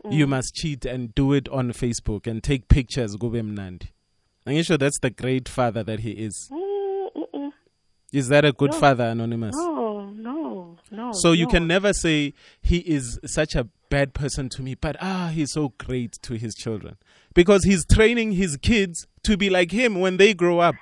mm. 0.03 0.13
you 0.13 0.27
must 0.27 0.55
cheat 0.55 0.85
and 0.85 1.13
do 1.15 1.33
it 1.33 1.47
on 1.49 1.71
Facebook 1.71 2.27
and 2.27 2.43
take 2.43 2.67
pictures. 2.67 3.15
Gube. 3.15 3.35
I'm 4.45 4.63
sure 4.63 4.77
that's 4.77 4.99
the 4.99 5.09
great 5.09 5.47
father 5.47 5.83
that 5.83 5.99
he 5.99 6.11
is. 6.11 6.49
Mm-mm. 6.51 7.51
Is 8.11 8.29
that 8.29 8.45
a 8.45 8.51
good 8.51 8.71
no. 8.71 8.79
father, 8.79 9.05
Anonymous? 9.05 9.55
No, 9.55 10.09
no, 10.09 10.77
no. 10.89 11.11
So 11.13 11.29
no. 11.29 11.33
you 11.33 11.47
can 11.47 11.67
never 11.67 11.93
say 11.93 12.33
he 12.61 12.77
is 12.79 13.19
such 13.25 13.55
a 13.55 13.67
bad 13.89 14.13
person 14.13 14.49
to 14.49 14.61
me, 14.63 14.75
but 14.75 14.95
ah, 15.01 15.31
he's 15.33 15.51
so 15.53 15.73
great 15.77 16.13
to 16.23 16.33
his 16.33 16.55
children 16.55 16.97
because 17.39 17.63
he's 17.69 17.83
training 17.97 18.29
his 18.43 18.57
kids 18.69 19.07
to 19.27 19.37
be 19.37 19.49
like 19.49 19.71
him 19.81 19.99
when 20.03 20.17
they 20.17 20.33
grow 20.33 20.59
up 20.69 20.75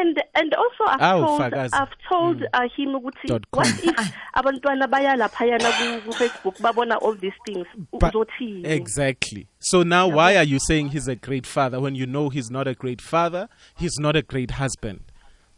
and 0.00 0.14
and 0.40 0.54
also 0.54 0.84
I've 0.92 1.00
Awu, 1.00 1.26
told 1.26 1.40
Fakazi. 1.40 1.70
I've 1.80 1.96
told 2.08 2.42
uh, 2.54 2.60
him 2.76 2.90
ukuthi 2.98 3.26
Dot 3.32 3.44
what 3.50 3.66
com. 3.66 3.88
if 3.90 4.12
abantwana 4.40 4.86
baya 4.94 5.12
laphayana 5.22 5.70
ku 5.78 5.86
ku 6.06 6.12
Facebook 6.20 6.56
babona 6.66 6.96
all 7.02 7.14
these 7.24 7.38
things 7.46 7.66
But- 8.00 8.14
uzothini 8.14 8.64
Exactly. 8.78 9.42
So 9.70 9.82
now, 9.82 10.08
why 10.08 10.30
are 10.40 10.48
you 10.52 10.58
saying 10.68 10.88
he's 10.94 11.08
a 11.08 11.14
great 11.28 11.46
father 11.46 11.78
when 11.84 11.94
you 11.94 12.06
know 12.14 12.30
he's 12.36 12.50
not 12.50 12.66
a 12.66 12.74
great 12.74 13.02
father? 13.02 13.48
He's 13.82 13.98
not 13.98 14.16
a 14.16 14.22
great 14.22 14.52
husband. 14.62 15.00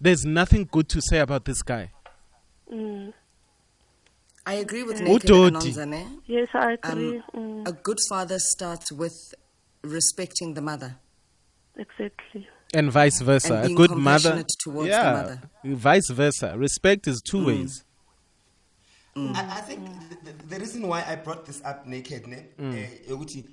There's 0.01 0.25
nothing 0.41 0.69
good 0.77 0.89
to 0.95 1.01
say 1.01 1.21
about 1.21 1.45
this 1.45 1.63
guy. 1.63 1.85
I 4.47 4.53
agree 4.65 4.83
with 4.83 5.01
Naked 5.01 5.31
Udodi. 5.31 5.51
Anonza, 5.73 5.89
ne? 5.89 6.07
yes 6.27 6.49
I 6.55 6.73
agree 6.73 7.23
Um, 7.35 7.63
mm, 7.65 7.69
A 7.69 7.73
good 7.73 7.99
father 8.09 8.39
starts 8.39 8.93
with 8.93 9.17
respecting 9.85 10.55
the 10.55 10.61
mother. 10.61 10.97
exactly 11.77 12.49
And 12.73 12.91
vice 12.91 13.21
versa. 13.21 13.55
And 13.55 13.65
a 13.65 13.67
being 13.67 13.77
good 13.77 13.91
mother. 13.91 14.31
compassionate 14.31 14.53
towards 14.61 14.89
the 14.89 14.97
yeah. 14.97 15.13
mother. 15.13 15.41
Vice 15.65 16.11
versa. 16.11 16.55
Respect 16.57 17.07
is 17.07 17.21
two 17.23 17.39
mm. 17.39 17.47
ways. 17.47 17.85
Mm. 19.17 19.35
I, 19.37 19.41
I 19.59 19.61
think 19.61 19.81
the, 20.09 20.33
the, 20.33 20.47
the 20.49 20.59
reason 20.61 20.87
why 20.89 21.05
I 21.07 21.15
brought 21.17 21.47
this 21.47 21.63
up 21.65 21.87
naked, 21.87 22.27
ne, 22.27 22.47
mm. 22.61 22.75
eh, 22.77 22.89
ukuthi, 23.13 23.45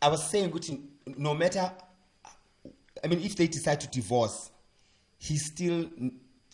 I 0.00 0.08
was 0.08 0.22
saying, 0.30 0.50
ukuthi, 0.50 0.80
no 1.18 1.34
matter, 1.34 1.70
I 3.04 3.08
mean, 3.08 3.20
if 3.20 3.36
they 3.36 3.46
decide 3.46 3.80
to 3.82 3.88
divorce, 3.88 4.50
he 5.18 5.36
still 5.36 5.86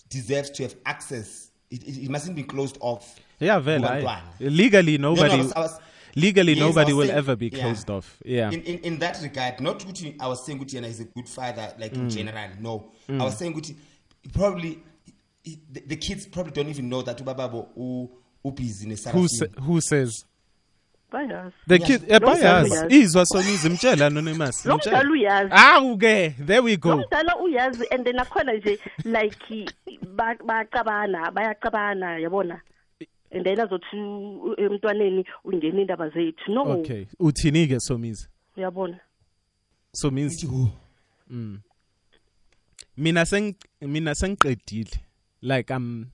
deserves 0.09 0.50
to 0.50 0.65
have 0.65 0.75
access. 0.85 1.50
It, 1.71 1.85
it, 1.85 2.05
it 2.05 2.11
mustn't 2.11 2.35
be 2.37 2.43
closed 2.43 2.79
off. 2.81 3.17
Yeah, 3.38 3.59
well, 3.59 3.81
kubantwana. 3.81 4.23
legally 4.41 4.99
nobody. 4.99 5.35
I 5.35 5.37
was- 5.37 5.53
I 5.53 5.61
was- 5.61 5.81
legally, 6.16 6.52
Yes, 6.54 6.61
nobody 6.61 6.92
will 6.92 7.06
saying- 7.06 7.18
ever 7.18 7.37
be 7.37 7.46
yeah. 7.52 7.61
closed 7.62 7.90
off. 7.90 8.18
Yeah. 8.25 8.50
In, 8.52 8.62
in, 8.62 8.78
in 8.78 8.99
that 8.99 9.20
regard, 9.23 9.61
not 9.61 9.78
Gucci, 9.80 10.16
I 10.18 10.26
was 10.28 10.44
saying 10.44 10.58
Gucci 10.58 10.76
and 10.78 10.87
he's 10.87 11.00
a 11.00 11.04
good 11.04 11.28
father, 11.28 11.73
like 11.78 11.92
Mm. 11.92 11.99
in 12.04 12.08
general. 12.11 12.50
No, 12.61 12.90
I 13.08 13.23
was 13.25 13.37
saying 13.38 13.54
Gucci, 13.54 13.76
probably 14.32 14.78
the, 15.44 15.80
the 15.87 15.96
kids 15.96 16.26
probably 16.26 16.52
don't 16.52 16.68
even 16.68 16.88
know 16.88 17.02
that 17.02 17.18
Ubababo 17.23 17.68
u 17.76 18.50
busy 18.52 18.85
in 18.90 18.96
who 19.12 19.28
sa- 19.28 19.46
who 19.61 19.80
says? 19.80 20.25
bayazi 21.12 21.52
The 21.68 21.78
Yeah. 21.78 21.87
kid 21.87 22.00
Lo 22.11 22.18
mdala 22.18 22.26
bayas 22.35 22.70
uyazi. 22.70 22.94
izwa 23.00 23.26
somizi 23.26 23.68
mtshela 23.68 24.06
anonymous. 24.06 24.64
lo 24.66 24.76
mtshela. 24.76 24.99
mdala 24.99 25.11
uyazi 25.12 25.50
Awu 25.52 25.99
ke 25.99 26.35
there 26.46 26.61
we 26.62 26.73
lo 26.73 26.76
go. 26.78 26.96
mdala 26.96 27.37
uyazi 27.38 27.87
and 27.90 28.04
then 28.04 28.18
akhona 28.18 28.52
nje 28.52 28.78
like 29.04 29.66
ba- 30.16 30.38
bayacabana 30.44 31.30
bayacabana 31.30 32.18
yabona 32.18 32.61
and 33.37 33.45
then 33.45 33.61
azothi 33.61 33.97
u- 33.97 34.55
emntwaneni 34.59 35.25
ungena 35.45 35.81
indaba 35.81 36.09
zethu 36.11 36.52
no 36.52 36.62
Okay. 36.81 37.07
Uthini 37.19 37.66
ke 37.69 37.81
somizi? 37.81 38.28
uyabona 38.57 38.99
Somizi 39.93 40.47
who? 40.47 40.69
mina 42.97 43.26
seng 43.26 43.55
mina 43.81 44.14
sengiqedile 44.14 44.90
like 45.43 45.71
um 45.75 46.07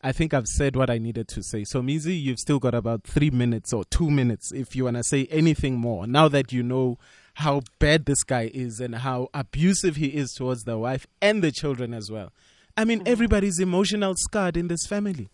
I 0.00 0.12
think 0.12 0.32
I've 0.32 0.46
said 0.46 0.76
what 0.76 0.90
I 0.90 0.98
needed 0.98 1.26
to 1.26 1.42
say. 1.42 1.62
Somizi, 1.64 2.14
you've 2.22 2.38
still 2.38 2.60
got 2.60 2.72
about 2.72 3.02
three 3.02 3.30
minutes 3.30 3.72
or 3.72 3.84
two 3.84 4.08
minutes 4.08 4.52
if 4.52 4.76
you 4.76 4.84
wanna 4.84 5.02
say 5.02 5.26
anything 5.28 5.72
more. 5.76 6.06
Now 6.06 6.28
that 6.28 6.52
you 6.52 6.62
know 6.62 6.98
how 7.34 7.62
bad 7.80 8.04
this 8.04 8.22
guy 8.22 8.48
is 8.54 8.78
and 8.78 8.94
how 8.94 9.28
abusive 9.34 9.96
he 9.96 10.06
is 10.06 10.32
towards 10.34 10.62
the 10.62 10.78
wife 10.78 11.08
and 11.20 11.42
the 11.42 11.50
children 11.50 11.92
as 11.92 12.12
well. 12.12 12.30
I 12.76 12.84
mean, 12.84 13.02
everybody's 13.06 13.58
emotional 13.58 14.14
scarred 14.16 14.56
in 14.56 14.68
this 14.68 14.86
family. 14.86 15.30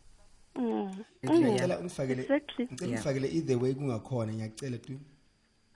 Ngiyacela 0.58 1.78
ungifakele 1.78 2.22
Exactly. 2.22 2.64
ngicela 2.64 2.86
Yeah. 2.90 2.90
ungifakele 2.90 3.28
either 3.28 3.56
way 3.62 3.74
kungakhona 3.74 4.32
ngiyacela 4.32 4.78
tu 4.78 4.92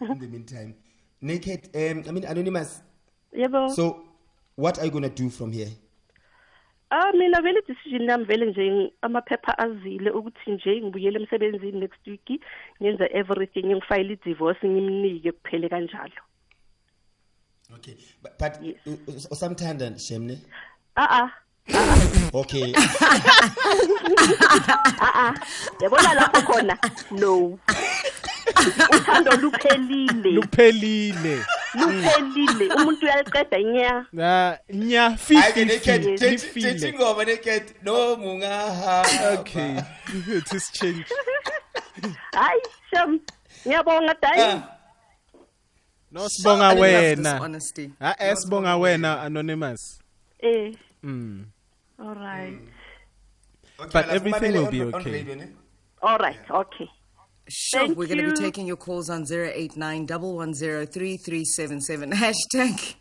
in 0.00 0.18
the 0.18 0.26
meantime. 0.26 0.74
Naked 1.22 1.70
um 1.74 2.04
i 2.08 2.12
mean 2.12 2.24
anonymous. 2.24 2.82
Yebo. 3.32 3.68
So 3.74 4.04
what 4.56 4.78
are 4.78 4.84
you 4.86 4.90
going 4.92 5.02
to 5.10 5.22
do 5.22 5.30
from 5.30 5.52
here? 5.52 5.70
Ah 6.90 7.12
mina 7.12 7.42
vele 7.42 7.60
decision 7.66 8.08
yami 8.08 8.24
vele 8.24 8.46
nje 8.46 8.92
amaphepha 9.02 9.58
azile 9.58 10.10
ukuthi 10.10 10.50
nje 10.50 10.80
ngibuyele 10.80 11.18
emsebenzini 11.20 11.80
next 11.80 12.06
week 12.06 12.40
ngenza 12.82 13.08
everything 13.12 13.62
ngifile 13.66 14.12
i-divorce 14.12 14.66
ngimnike 14.68 15.32
kuphele 15.32 15.68
kanjalo. 15.68 16.22
okay. 17.74 17.94
But, 18.22 18.38
but 18.38 18.62
Yes. 18.62 18.76
u- 18.86 19.10
u- 19.10 19.28
usamthanda 19.30 19.98
shemne? 19.98 20.38
Ah 20.96 21.08
ah. 21.22 21.30
okay 22.34 22.72
a 25.00 25.08
a 25.24 25.34
yabona 25.80 26.14
lapho 26.14 26.40
khona? 26.42 26.78
No. 27.10 27.58
Uthando 28.92 29.30
luphelile. 29.36 30.30
Luphelile. 30.30 31.44
Luphelile. 31.74 32.74
Umuntu 32.74 33.06
uyaliqeda 33.06 33.58
nya? 33.62 34.06
Na 34.12 34.58
nya 34.68 35.16
fifi 35.16 35.66
ngithi 35.66 36.92
ngoba 36.92 37.24
neket 37.24 37.74
no 37.82 38.16
mungaha. 38.16 39.06
Okay 39.34 39.76
it 40.28 40.52
is 40.54 40.70
change. 40.72 41.06
Hayi 42.32 42.60
shem 42.90 43.20
ngiyabonga 43.66 44.14
dayi 44.22 44.40
ah. 44.40 44.50
eh, 44.50 44.60
no 46.12 46.28
sibonga 46.28 46.72
wena. 46.74 47.32
ha 48.00 48.16
esibonga 48.18 48.76
wena. 48.76 49.22
Anonymous. 49.22 50.00
Eh. 50.40 50.72
Mm. 51.02 51.44
All 51.98 52.14
right. 52.14 52.58
okay, 53.80 53.90
But 53.92 54.08
everything 54.08 54.52
will 54.52 54.70
be 54.70 54.80
on- 54.82 54.94
on 54.94 55.00
okay. 55.00 55.10
radio, 55.12 55.34
ne? 55.34 55.48
All 56.02 56.18
right. 56.18 56.38
Okay. 56.50 56.88
Sure, 57.50 57.86
Thank 57.86 57.96
we're 57.98 58.06
going 58.06 58.18
to 58.22 58.30
be 58.30 58.36
taking 58.36 58.66
your 58.66 58.76
calls 58.76 59.08
on 59.10 59.24
089 59.24 60.06
110 60.06 62.12
Hashtag 62.12 62.94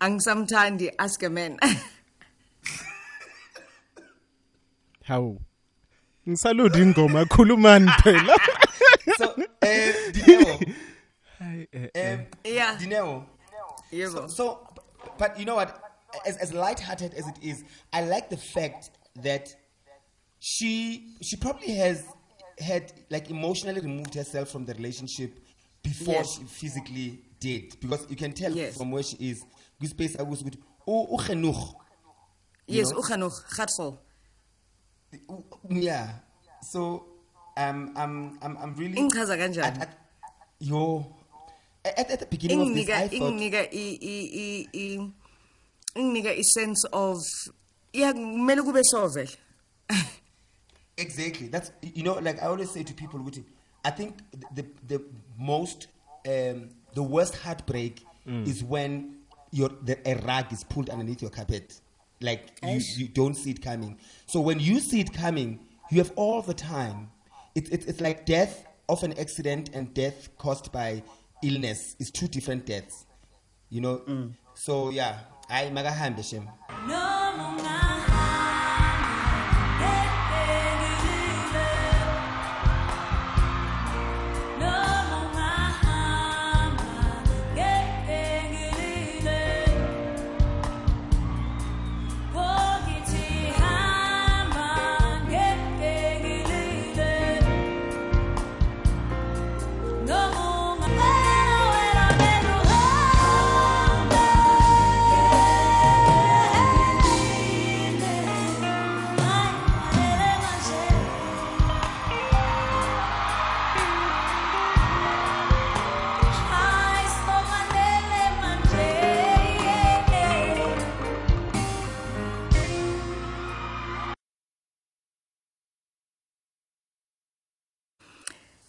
Angsamtandi 0.00 0.90
Ask 0.98 1.22
a 1.22 1.30
Man. 1.30 1.58
How? 5.04 5.38
Ngisaludi 6.28 6.82
ingoma 6.82 7.24
khulumani 7.24 7.88
phela. 8.02 8.36
so 9.18 9.34
eh 9.62 9.92
dineo 10.12 10.60
Hayi, 11.40 11.66
eh, 11.72 11.88
um 12.14 12.26
Yeah. 12.44 12.76
dineo 12.76 13.24
Yebo. 13.90 14.12
So, 14.12 14.26
so, 14.28 14.68
but 15.18 15.38
you 15.38 15.46
know 15.46 15.56
what? 15.56 15.80
As 16.26 16.36
as 16.38 16.52
light-hearted 16.52 17.14
as 17.14 17.26
it 17.28 17.36
is, 17.42 17.64
I 17.92 18.02
like 18.04 18.30
the 18.30 18.36
fact 18.36 18.90
that 19.22 19.54
she 20.38 21.14
she 21.22 21.36
probably 21.36 21.74
has 21.74 22.04
had 22.58 22.92
like 23.10 23.30
emotionally 23.30 23.80
removed 23.80 24.14
herself 24.14 24.48
from 24.50 24.64
the 24.66 24.74
relationship 24.74 25.38
before 25.82 26.14
Yes. 26.14 26.36
she 26.36 26.44
physically 26.44 27.22
did, 27.38 27.78
because 27.80 28.06
you 28.10 28.16
can 28.16 28.32
tell 28.32 28.52
Yes. 28.52 28.76
from 28.76 28.90
where 28.90 29.02
she 29.02 29.16
is. 29.16 29.44
Kwispace 29.80 30.16
akuso 30.18 30.42
ukuthi, 30.44 30.58
"U- 30.86 31.06
ugenog." 31.16 31.74
Yes, 32.66 32.90
know? 32.90 33.00
Uchanoch, 33.00 33.44
Gatsel. 33.56 33.98
U- 35.28 35.44
Yeah. 35.70 36.10
So 36.62 37.06
um, 37.56 37.92
I'm, 37.96 38.38
I'm, 38.42 38.56
I'm 38.58 38.74
really. 38.76 38.96
Ingichaza 38.96 39.36
kanjani? 39.36 39.86
Yo, 40.60 41.16
at, 41.84 42.10
at 42.10 42.20
the 42.20 42.26
beginning 42.26 42.60
of 42.60 42.74
this, 42.74 42.88
I 42.90 43.08
thought. 43.08 43.32
inginika 43.32 43.68
i 43.72 43.98
i 44.02 44.68
i 44.74 45.12
i 45.94 46.00
inginika 46.00 46.30
i 46.30 46.44
sense 46.44 46.88
of 46.92 47.22
yeah 47.92 48.12
kumele 48.14 48.62
kube 48.62 48.84
so 48.84 49.08
vele 49.08 49.30
Exactly. 51.00 51.48
That's 51.48 51.72
you 51.82 52.02
know, 52.02 52.14
like 52.14 52.42
I 52.42 52.46
always 52.46 52.70
say 52.70 52.82
to 52.82 52.92
people, 52.92 53.20
ukuthi, 53.20 53.44
I 53.84 53.90
think 53.90 54.18
the 54.54 54.66
the 54.86 55.02
most 55.38 55.88
um, 56.28 56.68
the 56.94 57.02
worst 57.02 57.36
heartbreak 57.36 58.04
is 58.26 58.62
when 58.62 59.16
your 59.50 59.70
the 59.82 59.98
a 60.08 60.14
rug 60.26 60.52
is 60.52 60.62
pulled 60.64 60.90
underneath 60.90 61.22
your 61.22 61.30
carpet, 61.30 61.80
like 62.20 62.52
you, 62.62 62.80
you 62.96 63.08
don't 63.08 63.34
see 63.34 63.50
it 63.50 63.62
coming. 63.62 63.98
So 64.26 64.40
when 64.40 64.60
you 64.60 64.78
see 64.78 65.00
it 65.00 65.12
coming, 65.12 65.58
you 65.90 65.98
have 65.98 66.12
all 66.16 66.42
the 66.42 66.54
time. 66.54 67.10
It's 67.54 67.70
it's 67.70 67.86
it's 67.86 68.00
like 68.00 68.26
death 68.26 68.66
of 68.88 69.02
an 69.02 69.18
accident 69.18 69.70
and 69.72 69.92
death 69.94 70.28
caused 70.36 70.70
by 70.70 71.02
illness 71.42 71.96
is 71.98 72.10
two 72.10 72.28
different 72.28 72.66
deaths. 72.66 73.06
You 73.70 73.80
know. 73.80 74.32
So 74.54 74.90
yeah, 74.90 75.20
I 75.52 75.70
magahambe 75.70 76.22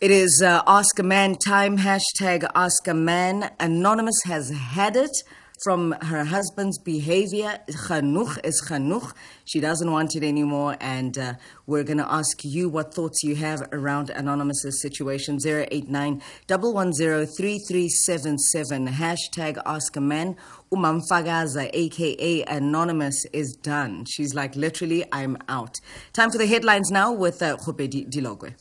It 0.01 0.10
is 0.10 0.41
uh, 0.41 0.63
Ask 0.65 0.98
a 0.98 1.03
Man 1.03 1.36
time, 1.36 1.77
hashtag 1.77 2.50
a 2.88 2.93
Man. 2.96 3.51
Anonymous 3.60 4.24
has 4.24 4.50
had 4.50 4.96
it 4.96 5.15
from 5.63 5.91
her 6.01 6.24
husband's 6.24 6.79
behavior. 6.79 7.60
Genoeg 7.70 8.43
is 8.43 8.63
genoeg. 8.67 9.13
She 9.46 9.60
doesn't 9.60 9.91
want 9.91 10.15
it 10.15 10.24
anymore. 10.24 10.75
And 10.81 11.15
uh, 11.20 11.34
we're 11.67 11.84
going 11.84 12.00
to 12.00 12.12
ask 12.12 12.43
you 12.43 12.67
what 12.67 12.96
thoughts 12.96 13.22
you 13.22 13.36
have 13.36 13.62
around 13.72 14.10
Anonymous's 14.10 14.81
situation. 14.81 15.38
089 15.39 16.20
110 16.48 17.27
3377. 17.27 18.88
Hashtag 18.88 19.62
a 19.96 20.01
Man. 20.01 20.36
Umamfagaza, 20.74 21.70
aka 21.72 22.43
Anonymous, 22.46 23.25
is 23.34 23.53
done. 23.53 24.05
She's 24.05 24.34
like, 24.34 24.55
literally, 24.55 25.05
I'm 25.12 25.38
out. 25.48 25.79
Time 26.12 26.31
for 26.31 26.39
the 26.39 26.48
headlines 26.48 26.89
now 26.89 27.12
with 27.13 27.43
uh, 27.43 27.55
Dilogwe. 27.58 28.55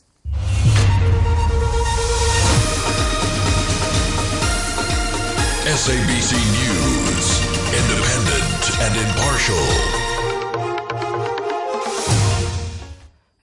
SABC 5.71 6.33
News, 6.33 7.39
independent 7.71 8.63
and 8.81 8.93
impartial. 9.07 9.55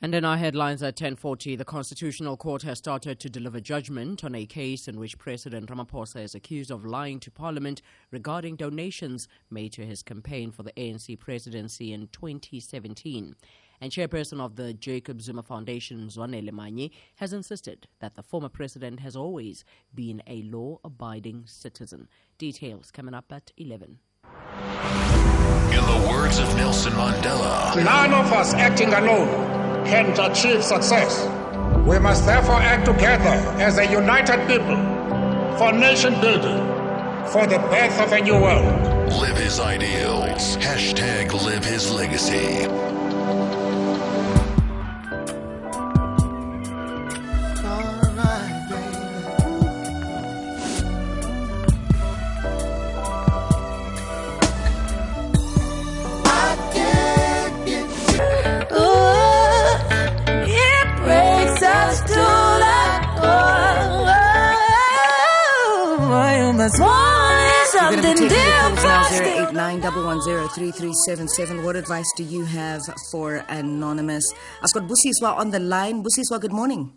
And 0.03 0.15
in 0.15 0.27
our 0.27 0.37
headlines 0.37 0.83
at 0.83 0.95
10:40, 0.95 1.57
the 1.57 1.65
Constitutional 1.65 2.37
Court 2.37 2.61
has 2.65 2.77
started 2.77 3.19
to 3.21 3.31
deliver 3.31 3.61
judgment 3.61 4.25
on 4.25 4.35
a 4.35 4.45
case 4.45 4.87
in 4.87 5.01
which 5.01 5.17
President 5.17 5.71
Ramaphosa 5.71 6.23
is 6.23 6.35
accused 6.35 6.71
of 6.71 6.85
lying 6.85 7.19
to 7.21 7.31
Parliament 7.31 7.81
regarding 8.11 8.57
donations 8.57 9.27
made 9.49 9.73
to 9.73 9.87
his 9.87 10.03
campaign 10.03 10.51
for 10.51 10.63
the 10.63 10.75
ANC 10.79 11.19
presidency 11.19 11.95
in 11.95 12.09
2017. 12.09 13.37
And 13.81 13.93
chairperson 13.93 14.41
of 14.41 14.57
the 14.57 14.73
Jacob 14.75 15.23
Zuma 15.23 15.43
Foundation, 15.43 16.09
Mzwanele 16.09 16.51
Manyi, 16.51 16.91
has 17.17 17.33
insisted 17.33 17.87
that 18.01 18.15
the 18.17 18.23
former 18.23 18.49
president 18.49 19.01
has 19.01 19.15
always 19.15 19.65
been 19.95 20.23
a 20.27 20.43
law-abiding 20.43 21.45
citizen. 21.47 22.09
Details 22.39 22.91
coming 22.91 23.15
up 23.15 23.31
at 23.31 23.53
11. 23.57 23.99
In 25.71 25.85
the 25.85 26.09
words 26.11 26.39
of 26.39 26.57
Nelson 26.57 26.93
Mandela, 26.95 27.77
None 27.77 28.13
of 28.13 28.33
us 28.33 28.53
acting 28.55 28.93
alone 28.93 29.29
can 29.87 30.11
achieve 30.19 30.65
success. 30.65 31.27
We 31.87 31.99
must 31.99 32.27
therefore 32.27 32.61
act 32.61 32.87
together 32.87 33.37
as 33.63 33.79
a 33.79 33.87
united 33.87 34.47
people 34.49 34.77
for 35.57 35.73
nation 35.73 36.21
building, 36.21 36.59
for 37.29 37.47
the 37.47 37.59
birth 37.71 38.01
of 38.01 38.13
a 38.13 38.21
new 38.21 38.35
world. 38.41 39.09
live 39.21 39.37
his 39.37 39.61
ideals. 39.61 40.57
Hashtag 40.59 41.33
live 41.45 41.65
his 41.65 41.91
legacy. 41.91 42.67
Going 67.79 67.97
to 68.03 68.03
be 68.03 68.03
taking 68.03 68.31
your 68.31 68.77
calls 68.77 68.83
now 68.83 69.05
089 69.09 69.81
110 69.81 71.65
What 71.65 71.77
advice 71.77 72.11
do 72.17 72.25
you 72.25 72.45
have 72.45 72.83
for 73.13 73.37
Anonymous? 73.49 74.25
I've 74.63 74.73
got 74.73 74.89
Busiswa 74.91 75.37
on 75.37 75.51
the 75.51 75.61
line. 75.61 76.03
Busiswa, 76.03 76.41
good 76.41 76.53
morning. 76.53 76.93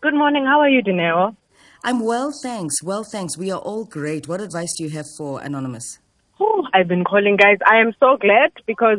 Good 0.00 0.14
morning. 0.14 0.44
How 0.46 0.60
are 0.60 0.68
you, 0.68 0.82
Dineo? 0.82 1.36
I'm 1.84 2.00
well, 2.00 2.32
thanks. 2.42 2.82
Well, 2.82 3.04
thanks. 3.04 3.36
We 3.36 3.50
are 3.50 3.60
all 3.60 3.84
great. 3.84 4.26
What 4.26 4.40
advice 4.40 4.72
do 4.78 4.84
you 4.84 4.90
have 4.90 5.04
for 5.18 5.40
Anonymous? 5.42 5.98
Oh, 6.40 6.66
I've 6.72 6.88
been 6.88 7.04
calling, 7.04 7.36
guys. 7.36 7.58
I 7.66 7.76
am 7.80 7.92
so 8.00 8.16
glad 8.16 8.50
because 8.66 8.98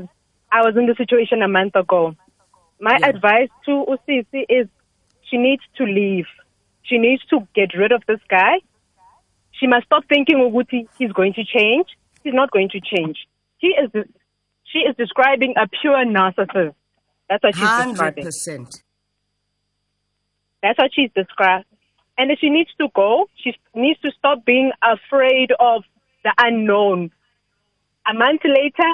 I 0.52 0.62
was 0.62 0.76
in 0.78 0.86
the 0.86 0.96
situation 0.96 1.42
a 1.42 1.48
month 1.48 1.76
ago. 1.76 2.16
My 2.80 2.98
Yeah. 3.00 3.10
advice 3.10 3.50
to 3.66 3.72
Usisi 3.90 4.46
is 4.48 4.68
she 5.24 5.38
needs 5.38 5.64
to 5.78 5.86
leave. 5.86 6.28
She 6.84 7.00
needs 7.00 7.26
to 7.32 7.48
get 7.56 7.74
rid 7.74 7.92
of 7.92 8.04
this 8.08 8.20
guy. 8.30 8.60
She 9.60 9.68
must 9.68 9.86
stop 9.86 10.04
thinking 10.08 10.38
Uguti 10.38 10.88
he's 10.98 11.12
going 11.12 11.34
to 11.34 11.44
change. 11.44 11.88
He's 12.24 12.34
not 12.34 12.52
going 12.52 12.70
to 12.70 12.82
change. 12.82 13.28
He 13.58 13.68
is 13.68 13.90
she 14.66 14.80
is 14.80 14.96
describing 14.98 15.54
a 15.58 15.68
pure 15.68 16.04
narcissist. 16.06 16.76
That's 17.30 17.44
what 17.44 17.56
she's 17.56 17.64
describing. 17.64 18.26
100%. 18.26 18.82
That's 20.62 20.78
what 20.78 20.92
she's 20.94 21.12
described. 21.16 21.66
And 22.18 22.32
if 22.32 22.40
she 22.40 22.50
needs 22.50 22.70
to 22.80 22.88
go, 22.96 23.30
she 23.36 23.56
needs 23.74 24.00
to 24.02 24.12
stop 24.18 24.46
being 24.46 24.72
afraid 24.82 25.52
of 25.60 25.84
the 26.24 26.34
unknown. 26.38 27.12
A 28.08 28.14
month 28.14 28.42
later, 28.44 28.90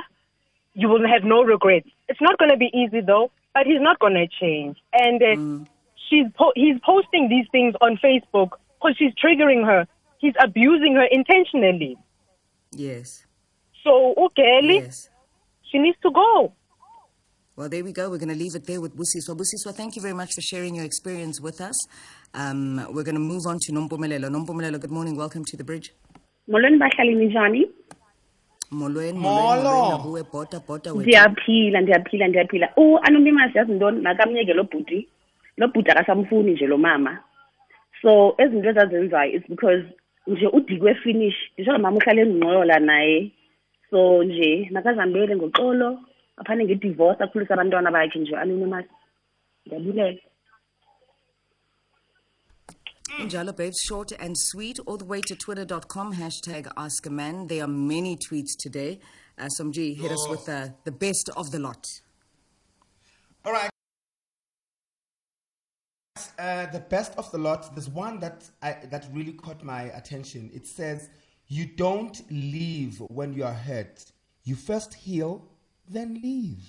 you 0.74 0.90
will 0.90 1.08
have 1.08 1.24
no 1.24 1.44
regrets. 1.44 1.88
It's 2.08 2.22
not 2.22 2.38
going 2.38 2.52
to 2.52 2.58
be 2.58 2.72
easy 2.74 3.02
though, 3.02 3.32
but 3.54 3.66
he's 3.66 3.82
not 3.82 4.00
going 4.00 4.14
to 4.14 4.28
change. 4.28 4.78
And 4.94 5.22
uh, 5.22 5.66
she's 6.10 6.26
po- 6.38 6.54
he's 6.56 6.78
posting 6.86 7.30
these 7.30 7.46
things 7.52 7.76
on 7.82 7.98
Facebook 7.98 8.52
because 8.80 8.96
she's 8.98 9.14
triggering 9.14 9.66
her. 9.66 9.88
He's 10.22 10.34
abusing 10.40 10.96
her 10.96 11.08
intentionally. 11.12 11.98
Yes. 12.72 13.26
So, 13.84 14.14
okay, 14.26 14.60
Yes. 14.62 15.10
she 15.70 15.80
needs 15.80 15.98
to 16.04 16.12
go. 16.12 16.54
Well, 17.56 17.70
there 17.70 17.84
we 17.84 17.92
go. 17.92 18.10
We're 18.10 18.18
going 18.26 18.30
to 18.30 18.36
leave 18.44 18.56
it 18.56 18.66
there 18.66 18.80
with 18.80 18.96
Busiswa. 18.96 19.36
Busiswa, 19.36 19.74
thank 19.76 19.96
you 19.96 20.02
very 20.02 20.14
much 20.14 20.34
for 20.36 20.42
sharing 20.42 20.74
your 20.76 20.86
experience 20.86 21.42
with 21.42 21.60
us. 21.60 21.76
Um, 22.34 22.78
we're 22.94 23.04
going 23.04 23.16
to 23.16 23.28
move 23.34 23.46
on 23.48 23.58
to 23.66 23.72
Nompumelelo. 23.74 24.30
Nompumelelo, 24.30 24.80
good 24.80 24.92
morning. 24.92 25.16
Welcome 25.18 25.44
to 25.46 25.58
the 25.58 25.64
bridge. 25.64 25.92
molweni 26.50 26.78
bahlali 26.78 27.16
ninjani 27.16 27.62
Molweni, 28.72 29.14
Molo. 29.20 29.42
molweni, 29.42 29.64
molweni, 29.64 29.90
nakuwe, 29.90 30.24
bhota, 30.24 30.60
bhota, 30.60 30.94
wethu. 30.94 31.02
ndiyaphila 31.02 31.82
ndiyaphila 31.82 32.28
ndiyaphila 32.28 32.70
u-anonymous 32.78 33.56
yazi 33.56 33.72
ntoni 33.72 34.02
nakamyeke 34.02 34.54
lo 34.54 34.64
bhuti 34.64 35.08
lo 35.58 35.68
bhuti 35.68 35.92
akasamfuni 35.92 36.52
nje 36.52 36.68
lo 36.68 36.78
mama 36.78 37.20
so 38.02 38.36
ezinto 38.38 38.70
ezazenzayo 38.70 39.32
is 39.38 39.44
because 39.50 39.84
nje 40.28 40.48
udikwe 40.48 40.96
finish 40.96 41.36
nditsho 41.54 41.80
mama 41.80 41.98
uhlale 41.98 42.22
engqola 42.22 42.80
naye 42.80 43.32
so 43.90 44.24
nje 44.24 44.70
makazambele 44.72 45.36
ngoxolo 45.36 46.00
aphane 46.38 46.64
ngedivorce 46.66 47.24
akhulise 47.24 47.54
abantwana 47.54 47.92
bakhe 47.92 48.20
nje 48.20 48.38
anonymous 48.38 48.86
ndiyabulela 49.66 50.22
Njalo 53.20 53.52
babes, 53.56 53.82
short 53.84 54.14
and 54.20 54.36
sweet, 54.38 54.80
all 54.88 54.98
the 54.98 55.06
way 55.06 55.22
to 55.22 55.36
twitter.com, 55.36 56.14
hashtag 56.14 56.72
ask 56.78 57.06
a 57.06 57.10
man. 57.10 57.46
There 57.48 57.64
are 57.64 57.68
many 57.68 58.16
tweets 58.16 58.56
today. 58.58 59.00
Uh, 59.38 59.48
Somji, 59.60 59.96
hit 59.96 60.12
us 60.12 60.28
with 60.30 60.46
the, 60.46 60.74
the 60.86 60.92
best 60.92 61.30
of 61.36 61.52
the 61.52 61.60
lot. 61.60 61.86
All 63.44 63.52
right. 63.52 63.71
Uh, 66.42 66.66
the 66.72 66.80
best 66.80 67.14
of 67.20 67.32
the 67.32 67.38
lot. 67.38 67.72
There's 67.76 67.88
one 67.88 68.20
that 68.22 68.50
I, 68.64 68.78
that 68.90 69.08
really 69.14 69.34
caught 69.34 69.64
my 69.64 69.84
attention. 69.84 70.50
It 70.52 70.66
says, 70.66 71.08
"You 71.46 71.68
don't 71.68 72.20
leave 72.32 73.00
when 73.00 73.32
you 73.32 73.44
are 73.44 73.54
hurt. 73.54 74.04
You 74.44 74.56
first 74.56 74.96
heal, 74.96 75.48
then 75.88 76.20
leave." 76.24 76.66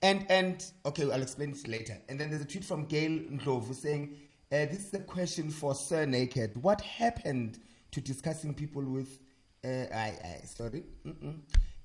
And 0.00 0.24
and 0.30 0.64
okay, 0.86 1.02
I'll 1.12 1.20
explain 1.20 1.50
this 1.50 1.66
later. 1.66 1.98
And 2.08 2.18
then 2.18 2.30
there's 2.30 2.40
a 2.40 2.46
tweet 2.46 2.64
from 2.64 2.86
Gail 2.86 3.10
Ndlovu 3.10 3.74
saying, 3.74 4.16
uh, 4.50 4.64
"This 4.72 4.86
is 4.86 4.94
a 4.94 5.00
question 5.00 5.50
for 5.50 5.74
Sir 5.74 6.06
Naked. 6.06 6.56
What 6.62 6.80
happened 6.80 7.58
to 7.90 8.00
discussing 8.00 8.54
people 8.54 8.82
with?" 8.82 9.18
Uh, 9.62 9.84
I, 9.94 10.14
I 10.24 10.40
sorry, 10.46 10.82
Mm-mm. 11.04 11.40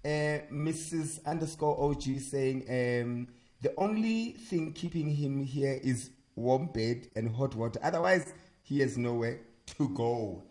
Uh, 0.05 0.45
Mrs. 0.53 1.25
Underscore 1.25 1.77
OG 1.83 2.17
saying, 2.21 2.61
um, 2.69 3.27
"The 3.61 3.73
only 3.75 4.31
thing 4.31 4.71
keeping 4.71 5.09
him 5.09 5.43
here 5.43 5.81
is 5.83 6.11
warm 6.39 6.67
bed 6.67 7.07
and 7.15 7.35
hot 7.35 7.55
water. 7.55 7.79
Otherwise, 7.83 8.33
he 8.63 8.79
has 8.79 8.97
nowhere 8.97 9.39
to 9.77 9.89
go." 9.89 10.43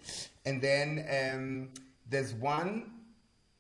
And 0.44 0.62
then 0.62 1.06
um, 1.10 1.68
there's 2.08 2.32
one 2.34 2.90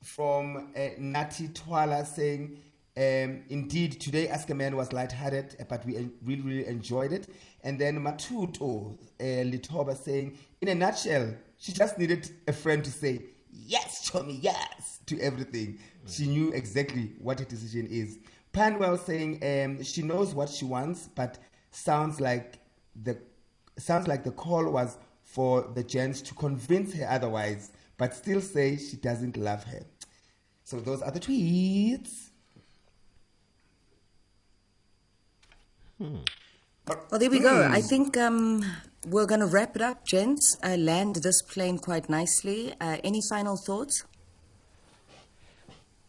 from 0.02 0.72
uh, 0.76 0.88
Nati 0.98 1.48
Twala 1.48 2.04
saying, 2.04 2.58
um, 2.96 3.42
indeed, 3.48 4.00
today 4.00 4.28
Ask 4.28 4.50
a 4.50 4.54
Man 4.54 4.74
was 4.74 4.92
lighthearted, 4.92 5.64
but 5.68 5.84
we 5.86 6.08
really, 6.24 6.42
really 6.42 6.66
enjoyed 6.66 7.12
it. 7.12 7.28
And 7.62 7.78
then 7.78 8.00
Matuto 8.00 8.98
uh, 9.20 9.22
Litoba 9.22 9.96
saying, 9.96 10.36
in 10.60 10.68
a 10.68 10.74
nutshell, 10.74 11.34
she 11.58 11.72
just 11.72 11.98
needed 11.98 12.28
a 12.48 12.52
friend 12.52 12.84
to 12.84 12.90
say, 12.90 13.22
yes, 13.52 14.08
Tommy, 14.10 14.38
yes, 14.42 15.00
to 15.06 15.20
everything. 15.20 15.78
She 16.06 16.26
knew 16.26 16.52
exactly 16.52 17.12
what 17.20 17.38
her 17.38 17.44
decision 17.44 17.86
is. 17.86 18.18
Panwell 18.52 18.96
saying 18.96 19.42
um, 19.44 19.82
she 19.84 20.02
knows 20.02 20.34
what 20.34 20.48
she 20.48 20.64
wants, 20.64 21.08
but 21.14 21.38
sounds 21.70 22.20
like 22.20 22.58
the 23.00 23.18
sounds 23.76 24.08
like 24.08 24.24
the 24.24 24.32
call 24.32 24.70
was 24.70 24.98
for 25.22 25.70
the 25.74 25.84
gents 25.84 26.20
to 26.22 26.34
convince 26.34 26.94
her 26.94 27.06
otherwise, 27.08 27.70
but 27.96 28.14
still 28.14 28.40
say 28.40 28.76
she 28.76 28.96
doesn't 28.96 29.36
love 29.36 29.64
her. 29.64 29.82
So 30.64 30.80
those 30.80 31.02
are 31.02 31.10
the 31.10 31.20
tweets. 31.20 32.30
Well, 35.98 37.18
there 37.18 37.30
we 37.30 37.40
go. 37.40 37.68
I 37.70 37.80
think 37.80 38.16
um, 38.16 38.64
we're 39.06 39.26
going 39.26 39.40
to 39.40 39.46
wrap 39.46 39.76
it 39.76 39.82
up, 39.82 40.06
gents. 40.06 40.56
Uh, 40.62 40.76
land 40.76 41.16
this 41.16 41.42
plane 41.42 41.78
quite 41.78 42.08
nicely. 42.08 42.74
Uh, 42.80 42.98
any 43.04 43.20
final 43.28 43.56
thoughts? 43.56 44.04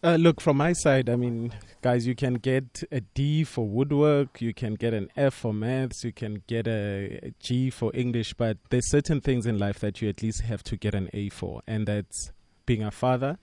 Uh, 0.02 0.16
look, 0.16 0.40
from 0.40 0.56
my 0.56 0.72
side, 0.72 1.10
I 1.10 1.18
mean, 1.18 1.54
guys, 1.82 2.08
you 2.08 2.16
can 2.16 2.36
get 2.36 2.84
a 2.90 3.02
D 3.02 3.44
for 3.44 3.68
woodwork, 3.68 4.40
you 4.42 4.54
can 4.54 4.76
get 4.76 4.94
an 4.94 5.10
F 5.18 5.34
for 5.34 5.54
maths, 5.54 6.06
you 6.06 6.14
can 6.14 6.42
get 6.48 6.68
a 6.68 7.20
a 7.22 7.34
G 7.40 7.70
for 7.70 7.92
English, 7.94 8.34
but 8.36 8.58
there's 8.70 8.90
certain 8.90 9.20
things 9.20 9.46
in 9.46 9.58
life 9.58 9.80
that 9.80 10.02
you 10.02 10.08
at 10.08 10.24
least 10.24 10.42
have 10.42 10.64
to 10.64 10.78
get 10.78 10.96
an 10.96 11.10
A 11.14 11.28
for, 11.30 11.62
and 11.68 11.86
that's 11.86 12.32
being 12.66 12.82
a 12.82 12.92
father, 12.92 13.40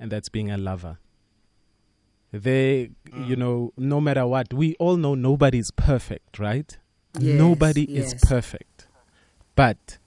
and 0.00 0.10
that's 0.10 0.30
being 0.30 0.50
a 0.50 0.56
lover. 0.56 0.98
They, 2.32 2.90
you 3.14 3.36
know, 3.36 3.72
no 3.76 4.00
matter 4.00 4.26
what, 4.26 4.52
we 4.52 4.76
all 4.78 4.96
know 4.96 5.14
nobody's 5.14 5.70
perfect, 5.72 6.38
right? 6.38 6.76
Yes, 7.18 7.38
Nobody 7.38 7.86
yes. 7.88 8.14
is 8.14 8.20
perfect, 8.22 8.86
but 9.54 9.98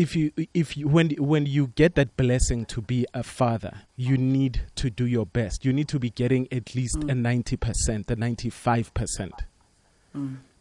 if 0.00 0.16
you 0.16 0.32
if 0.54 0.76
you 0.78 0.88
when 0.88 1.10
when 1.18 1.44
you 1.44 1.66
get 1.68 1.94
that 1.94 2.16
blessing 2.16 2.64
to 2.64 2.80
be 2.80 3.06
a 3.12 3.22
father 3.22 3.82
you 3.96 4.16
need 4.16 4.62
to 4.76 4.88
do 4.88 5.04
your 5.06 5.26
best. 5.26 5.64
You 5.64 5.72
need 5.74 5.88
to 5.88 5.98
be 5.98 6.08
getting 6.08 6.48
at 6.50 6.74
least 6.74 6.96
a 6.96 7.14
90% 7.14 8.10
a 8.10 8.16
95% 8.16 9.30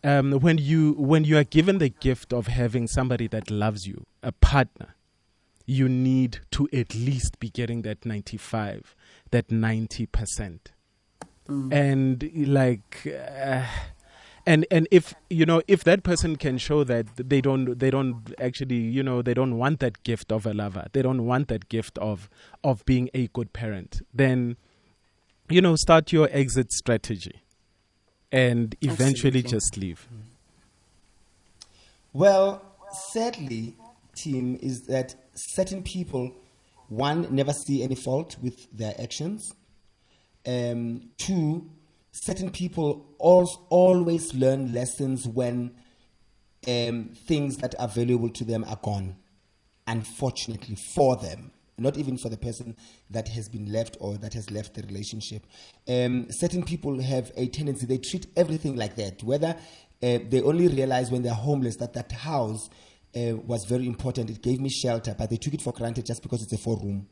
um, 0.04 0.32
when 0.34 0.58
you 0.58 0.93
when 0.93 1.23
you 1.23 1.38
are 1.38 1.45
given 1.45 1.78
the 1.78 1.89
gift 1.89 2.34
of 2.34 2.47
having 2.47 2.88
somebody 2.88 3.28
that 3.28 3.49
loves 3.49 3.88
you 3.88 4.06
a 4.21 4.34
partner 4.34 4.95
you 5.65 5.88
need 5.88 6.39
to 6.52 6.67
at 6.73 6.93
least 6.93 7.39
be 7.39 7.49
getting 7.49 7.84
that 7.84 8.06
95 8.06 8.93
that 9.32 9.47
90% 9.47 10.60
and 11.71 12.30
like 12.47 13.08
uh, 13.08 13.63
and 14.50 14.66
and 14.72 14.88
if 14.90 15.14
you 15.30 15.46
know 15.46 15.62
if 15.68 15.84
that 15.84 16.04
person 16.04 16.36
can 16.36 16.58
show 16.58 16.84
that 16.84 17.06
they 17.16 17.40
don't 17.40 17.78
they 17.80 17.92
don't 17.92 18.34
actually 18.40 18.76
you 18.76 19.04
know 19.04 19.22
they 19.22 19.34
don't 19.34 19.58
want 19.58 19.80
that 19.80 20.02
gift 20.04 20.32
of 20.32 20.46
a 20.46 20.54
lover 20.54 20.88
they 20.94 21.02
don't 21.02 21.26
want 21.26 21.48
that 21.50 21.70
gift 21.70 21.98
of 22.00 22.30
of 22.64 22.84
being 22.86 23.10
a 23.14 23.28
good 23.28 23.54
parent 23.54 24.02
then 24.14 24.58
you 25.50 25.62
know 25.62 25.76
start 25.76 26.12
your 26.12 26.28
exit 26.32 26.72
strategy 26.72 27.42
and 28.32 28.76
eventually 28.82 29.40
Absolutely. 29.40 29.52
just 29.52 29.78
leave 29.78 30.08
Well, 32.14 32.64
sadly, 33.14 33.76
team, 34.16 34.58
is 34.62 34.82
that 34.88 35.16
certain 35.36 35.84
people, 35.84 36.34
one, 36.88 37.28
never 37.30 37.54
see 37.54 37.84
any 37.84 37.96
fault 37.96 38.36
with 38.42 38.68
their 38.76 38.96
actions. 39.00 39.54
Um, 40.46 41.12
two, 41.18 41.70
certain 42.12 42.50
people 42.50 43.15
al- 43.22 43.67
always 43.69 44.34
learn 44.34 44.74
lessons 44.74 45.28
when 45.28 45.72
um, 46.67 47.10
things 47.28 47.58
that 47.58 47.76
are 47.80 47.88
valuable 47.88 48.30
to 48.30 48.43
them 48.43 48.65
are 48.67 48.80
gone. 48.82 49.15
Unfortunately, 49.88 50.76
for 50.76 51.15
them, 51.15 51.52
not 51.78 51.98
even 51.98 52.17
for 52.17 52.30
the 52.30 52.38
person 52.38 52.76
that 53.10 53.28
has 53.30 53.50
been 53.50 53.72
left 53.72 53.98
or 54.00 54.17
that 54.17 54.34
has 54.34 54.52
left 54.52 54.76
the 54.76 54.84
relationship. 54.84 55.45
Um, 55.88 56.28
certain 56.30 56.63
people 56.63 57.02
have 57.02 57.32
a 57.36 57.48
tendency, 57.48 57.86
they 57.86 57.98
treat 57.98 58.28
everything 58.36 58.76
like 58.76 58.95
that, 58.98 59.24
whether 59.24 59.56
uh, 60.02 60.19
they 60.30 60.41
only 60.41 60.67
realize 60.67 61.10
when 61.12 61.24
they're 61.24 61.34
homeless 61.34 61.78
that 61.78 61.93
that 61.93 62.12
house 62.12 62.69
uh, 63.15 63.36
was 63.38 63.65
very 63.65 63.88
important. 63.88 64.30
It 64.30 64.41
gave 64.41 64.60
me 64.60 64.69
shelter, 64.69 65.15
but 65.17 65.30
they 65.30 65.38
took 65.38 65.54
it 65.54 65.62
for 65.62 65.74
granted 65.74 66.06
just 66.06 66.22
because 66.22 66.43
it's 66.43 66.54
a 66.54 66.58
four 66.58 66.78
room 66.78 67.08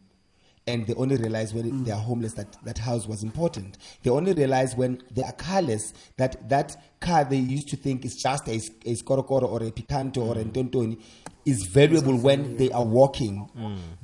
and 0.67 0.85
they 0.85 0.93
only 0.95 1.15
realize 1.15 1.53
when 1.53 1.83
they 1.83 1.91
are 1.91 1.99
homeless 1.99 2.33
that 2.33 2.57
that 2.63 2.77
house 2.77 3.07
was 3.07 3.23
important. 3.23 3.77
They 4.03 4.09
only 4.09 4.33
realize 4.33 4.75
when 4.75 5.01
they 5.11 5.23
are 5.23 5.31
carless 5.31 5.93
that 6.17 6.49
that 6.49 6.75
car 6.99 7.23
they 7.23 7.37
used 7.37 7.69
to 7.69 7.77
think 7.77 8.05
is 8.05 8.15
just 8.15 8.47
a, 8.47 8.61
a 8.85 8.95
or 9.13 9.63
a 9.63 9.71
picanto 9.71 10.17
or 10.17 10.37
a 10.37 10.43
tontoni 10.43 11.01
is 11.45 11.63
valuable 11.63 12.17
when 12.17 12.57
they 12.57 12.69
are 12.71 12.83
walking. 12.83 13.49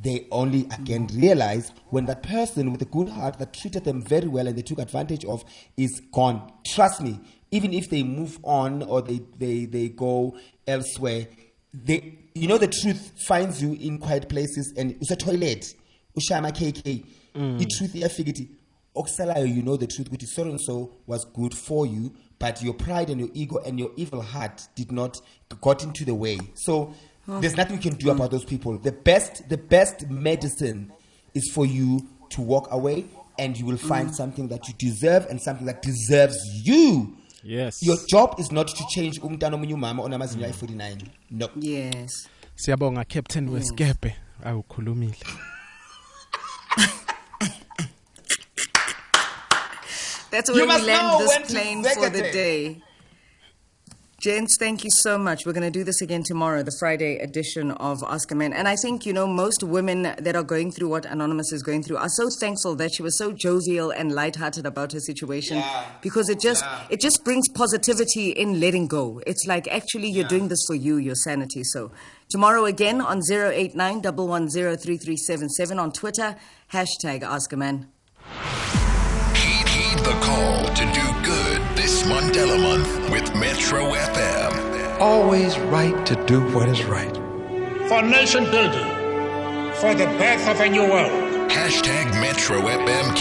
They 0.02 0.28
only 0.32 0.62
again 0.80 1.10
realize 1.14 1.74
when 1.90 2.06
that 2.06 2.24
person 2.24 2.72
with 2.72 2.82
a 2.82 2.86
good 2.86 3.10
heart 3.10 3.38
that 3.40 3.54
treated 3.54 3.84
them 3.84 4.02
very 4.02 4.28
well 4.28 4.48
and 4.48 4.58
they 4.58 4.62
took 4.62 4.80
advantage 4.80 5.26
of 5.26 5.44
is 5.76 6.02
gone. 6.14 6.54
Trust 6.64 7.02
me, 7.02 7.20
even 7.52 7.74
if 7.74 7.90
they 7.90 8.04
move 8.04 8.40
on 8.44 8.84
or 8.84 9.02
they, 9.02 9.22
they, 9.38 9.66
they 9.66 9.90
go 9.90 10.38
elsewhere, 10.66 11.28
they 11.74 12.18
you 12.36 12.48
know 12.48 12.58
the 12.58 12.68
truth 12.68 13.12
finds 13.28 13.62
you 13.62 13.74
in 13.74 13.98
quiet 13.98 14.30
places 14.30 14.74
and 14.78 14.92
it's 15.02 15.12
a 15.12 15.16
toilet 15.16 15.74
ushaya 16.16 16.40
ama-kk 16.40 16.88
i-truth 17.60 17.96
mm. 17.96 17.98
iyafika 17.98 18.30
ithi 18.30 18.50
okusalayo 18.96 19.46
you 19.46 19.62
know 19.62 19.78
the 19.78 19.88
truth 19.88 20.08
ukuthi 20.08 20.28
so 20.28 20.42
and 20.42 20.60
so 20.60 20.90
was 21.08 21.28
good 21.34 21.56
for 21.56 21.88
you 21.88 22.12
but 22.44 22.62
your 22.62 22.74
pride 22.74 23.10
and 23.10 23.22
your 23.22 23.30
ego 23.34 23.60
and 23.66 23.80
your 23.80 23.92
evil 23.96 24.22
heart 24.22 24.68
did 24.76 24.92
not 24.92 25.22
got 25.62 25.82
into 25.82 26.04
the 26.04 26.14
way. 26.14 26.38
So 26.56 26.94
oh. 27.28 27.40
there's 27.40 27.56
nothing 27.56 27.78
you 27.78 27.82
can 27.82 27.96
do 27.96 28.12
about 28.12 28.32
those 28.32 28.44
people. 28.44 28.78
The 28.78 28.92
best 28.92 29.48
the 29.48 29.58
best 29.58 30.10
medicine 30.10 30.92
is 31.34 31.50
for 31.54 31.66
you 31.66 32.06
to 32.32 32.42
walk 32.42 32.68
away 32.72 33.06
and 33.40 33.58
you 33.58 33.66
will 33.66 33.78
find 33.78 34.10
mm. 34.10 34.14
something 34.14 34.50
that 34.50 34.68
you 34.68 34.74
deserve 34.78 35.26
and 35.28 35.42
something 35.42 35.66
that 35.68 35.82
deserves 35.82 36.38
you. 36.66 37.16
Yes. 37.44 37.82
Your 37.82 37.98
job 38.10 38.36
is 38.40 38.52
not 38.52 38.68
to 38.68 38.84
change 38.90 39.20
umntana 39.22 39.56
omunye 39.56 39.74
umama 39.74 40.04
onamazinyo 40.04 40.48
mm. 40.48 40.54
ayi-49 40.54 41.02
no. 41.32 41.50
Yes. 41.62 42.28
siyabonga 42.56 43.04
captain 43.06 43.50
weskepe. 43.50 44.16
Awukhulumile 44.44 45.16
That's 50.32 50.50
You 50.50 50.66
where 50.66 50.80
we 50.80 50.86
land 50.86 51.22
this 51.22 51.52
plane 51.52 51.84
for 51.84 52.10
the 52.10 52.24
day. 52.32 52.82
Gents, 54.24 54.56
thank 54.58 54.86
you 54.86 54.90
so 54.90 55.18
much. 55.18 55.46
We're 55.46 55.52
going 55.52 55.70
to 55.70 55.70
do 55.70 55.84
this 55.84 56.02
again 56.02 56.24
tomorrow, 56.24 56.64
the 56.64 56.72
Friday 56.80 57.18
edition 57.18 57.72
of 57.72 58.02
Ask 58.08 58.32
a 58.32 58.36
Man. 58.36 58.54
And 58.54 58.70
I 58.70 58.78
think, 58.78 59.06
you 59.06 59.12
know, 59.12 59.28
most 59.28 59.64
women 59.64 60.04
that 60.04 60.34
are 60.34 60.44
going 60.44 60.72
through 60.72 60.88
what 60.88 61.06
Anonymous 61.06 61.52
is 61.52 61.62
going 61.62 61.84
through 61.84 61.98
are 61.98 62.08
so 62.08 62.30
thankful 62.40 62.74
that 62.78 62.94
she 62.94 63.04
was 63.04 63.18
so 63.18 63.34
jovial 63.34 63.92
and 63.92 64.14
lighthearted 64.14 64.66
about 64.66 64.94
her 64.94 65.02
situation 65.02 65.62
because 66.02 66.30
it 66.30 66.40
just 66.40 66.64
it 66.90 67.02
just 67.02 67.26
brings 67.26 67.50
positivity 67.50 68.30
in 68.30 68.62
letting 68.62 68.88
go. 68.88 69.22
It's 69.28 69.46
like 69.46 69.68
actually 69.68 70.10
you're 70.10 70.28
doing 70.30 70.48
this 70.48 70.64
for 70.68 70.76
you, 70.76 70.96
your 70.96 71.16
sanity. 71.16 71.66
So 71.66 71.92
tomorrow 72.34 72.66
again 72.66 73.00
on 73.00 73.22
089 73.30 74.02
110 74.02 75.78
on 75.78 75.92
Twitter, 75.92 76.36
hashtag 76.72 77.22
Ask 77.22 77.54
a 77.54 77.56
Man. 77.56 77.90
Heed, 79.36 79.68
heed 79.70 80.00
the 80.00 80.18
call 80.26 80.66
to 80.66 80.84
do 81.00 81.06
good 81.24 81.62
this 81.78 82.02
Mandela 82.10 82.60
month 82.60 83.12
with 83.12 83.36
Metro 83.36 83.84
FM. 83.92 85.00
always 85.00 85.60
right 85.60 86.04
to 86.08 86.16
do 86.26 86.42
what 86.56 86.68
is 86.70 86.84
right. 86.86 87.16
for 87.88 88.02
nation 88.02 88.46
building, 88.46 88.90
for 89.76 89.94
the 89.94 90.08
birth 90.18 90.48
of 90.48 90.60
a 90.60 90.68
new 90.68 90.90
world. 90.90 91.12
Hashtag 91.52 92.20
Metro 92.20 92.62
FM 92.62 93.16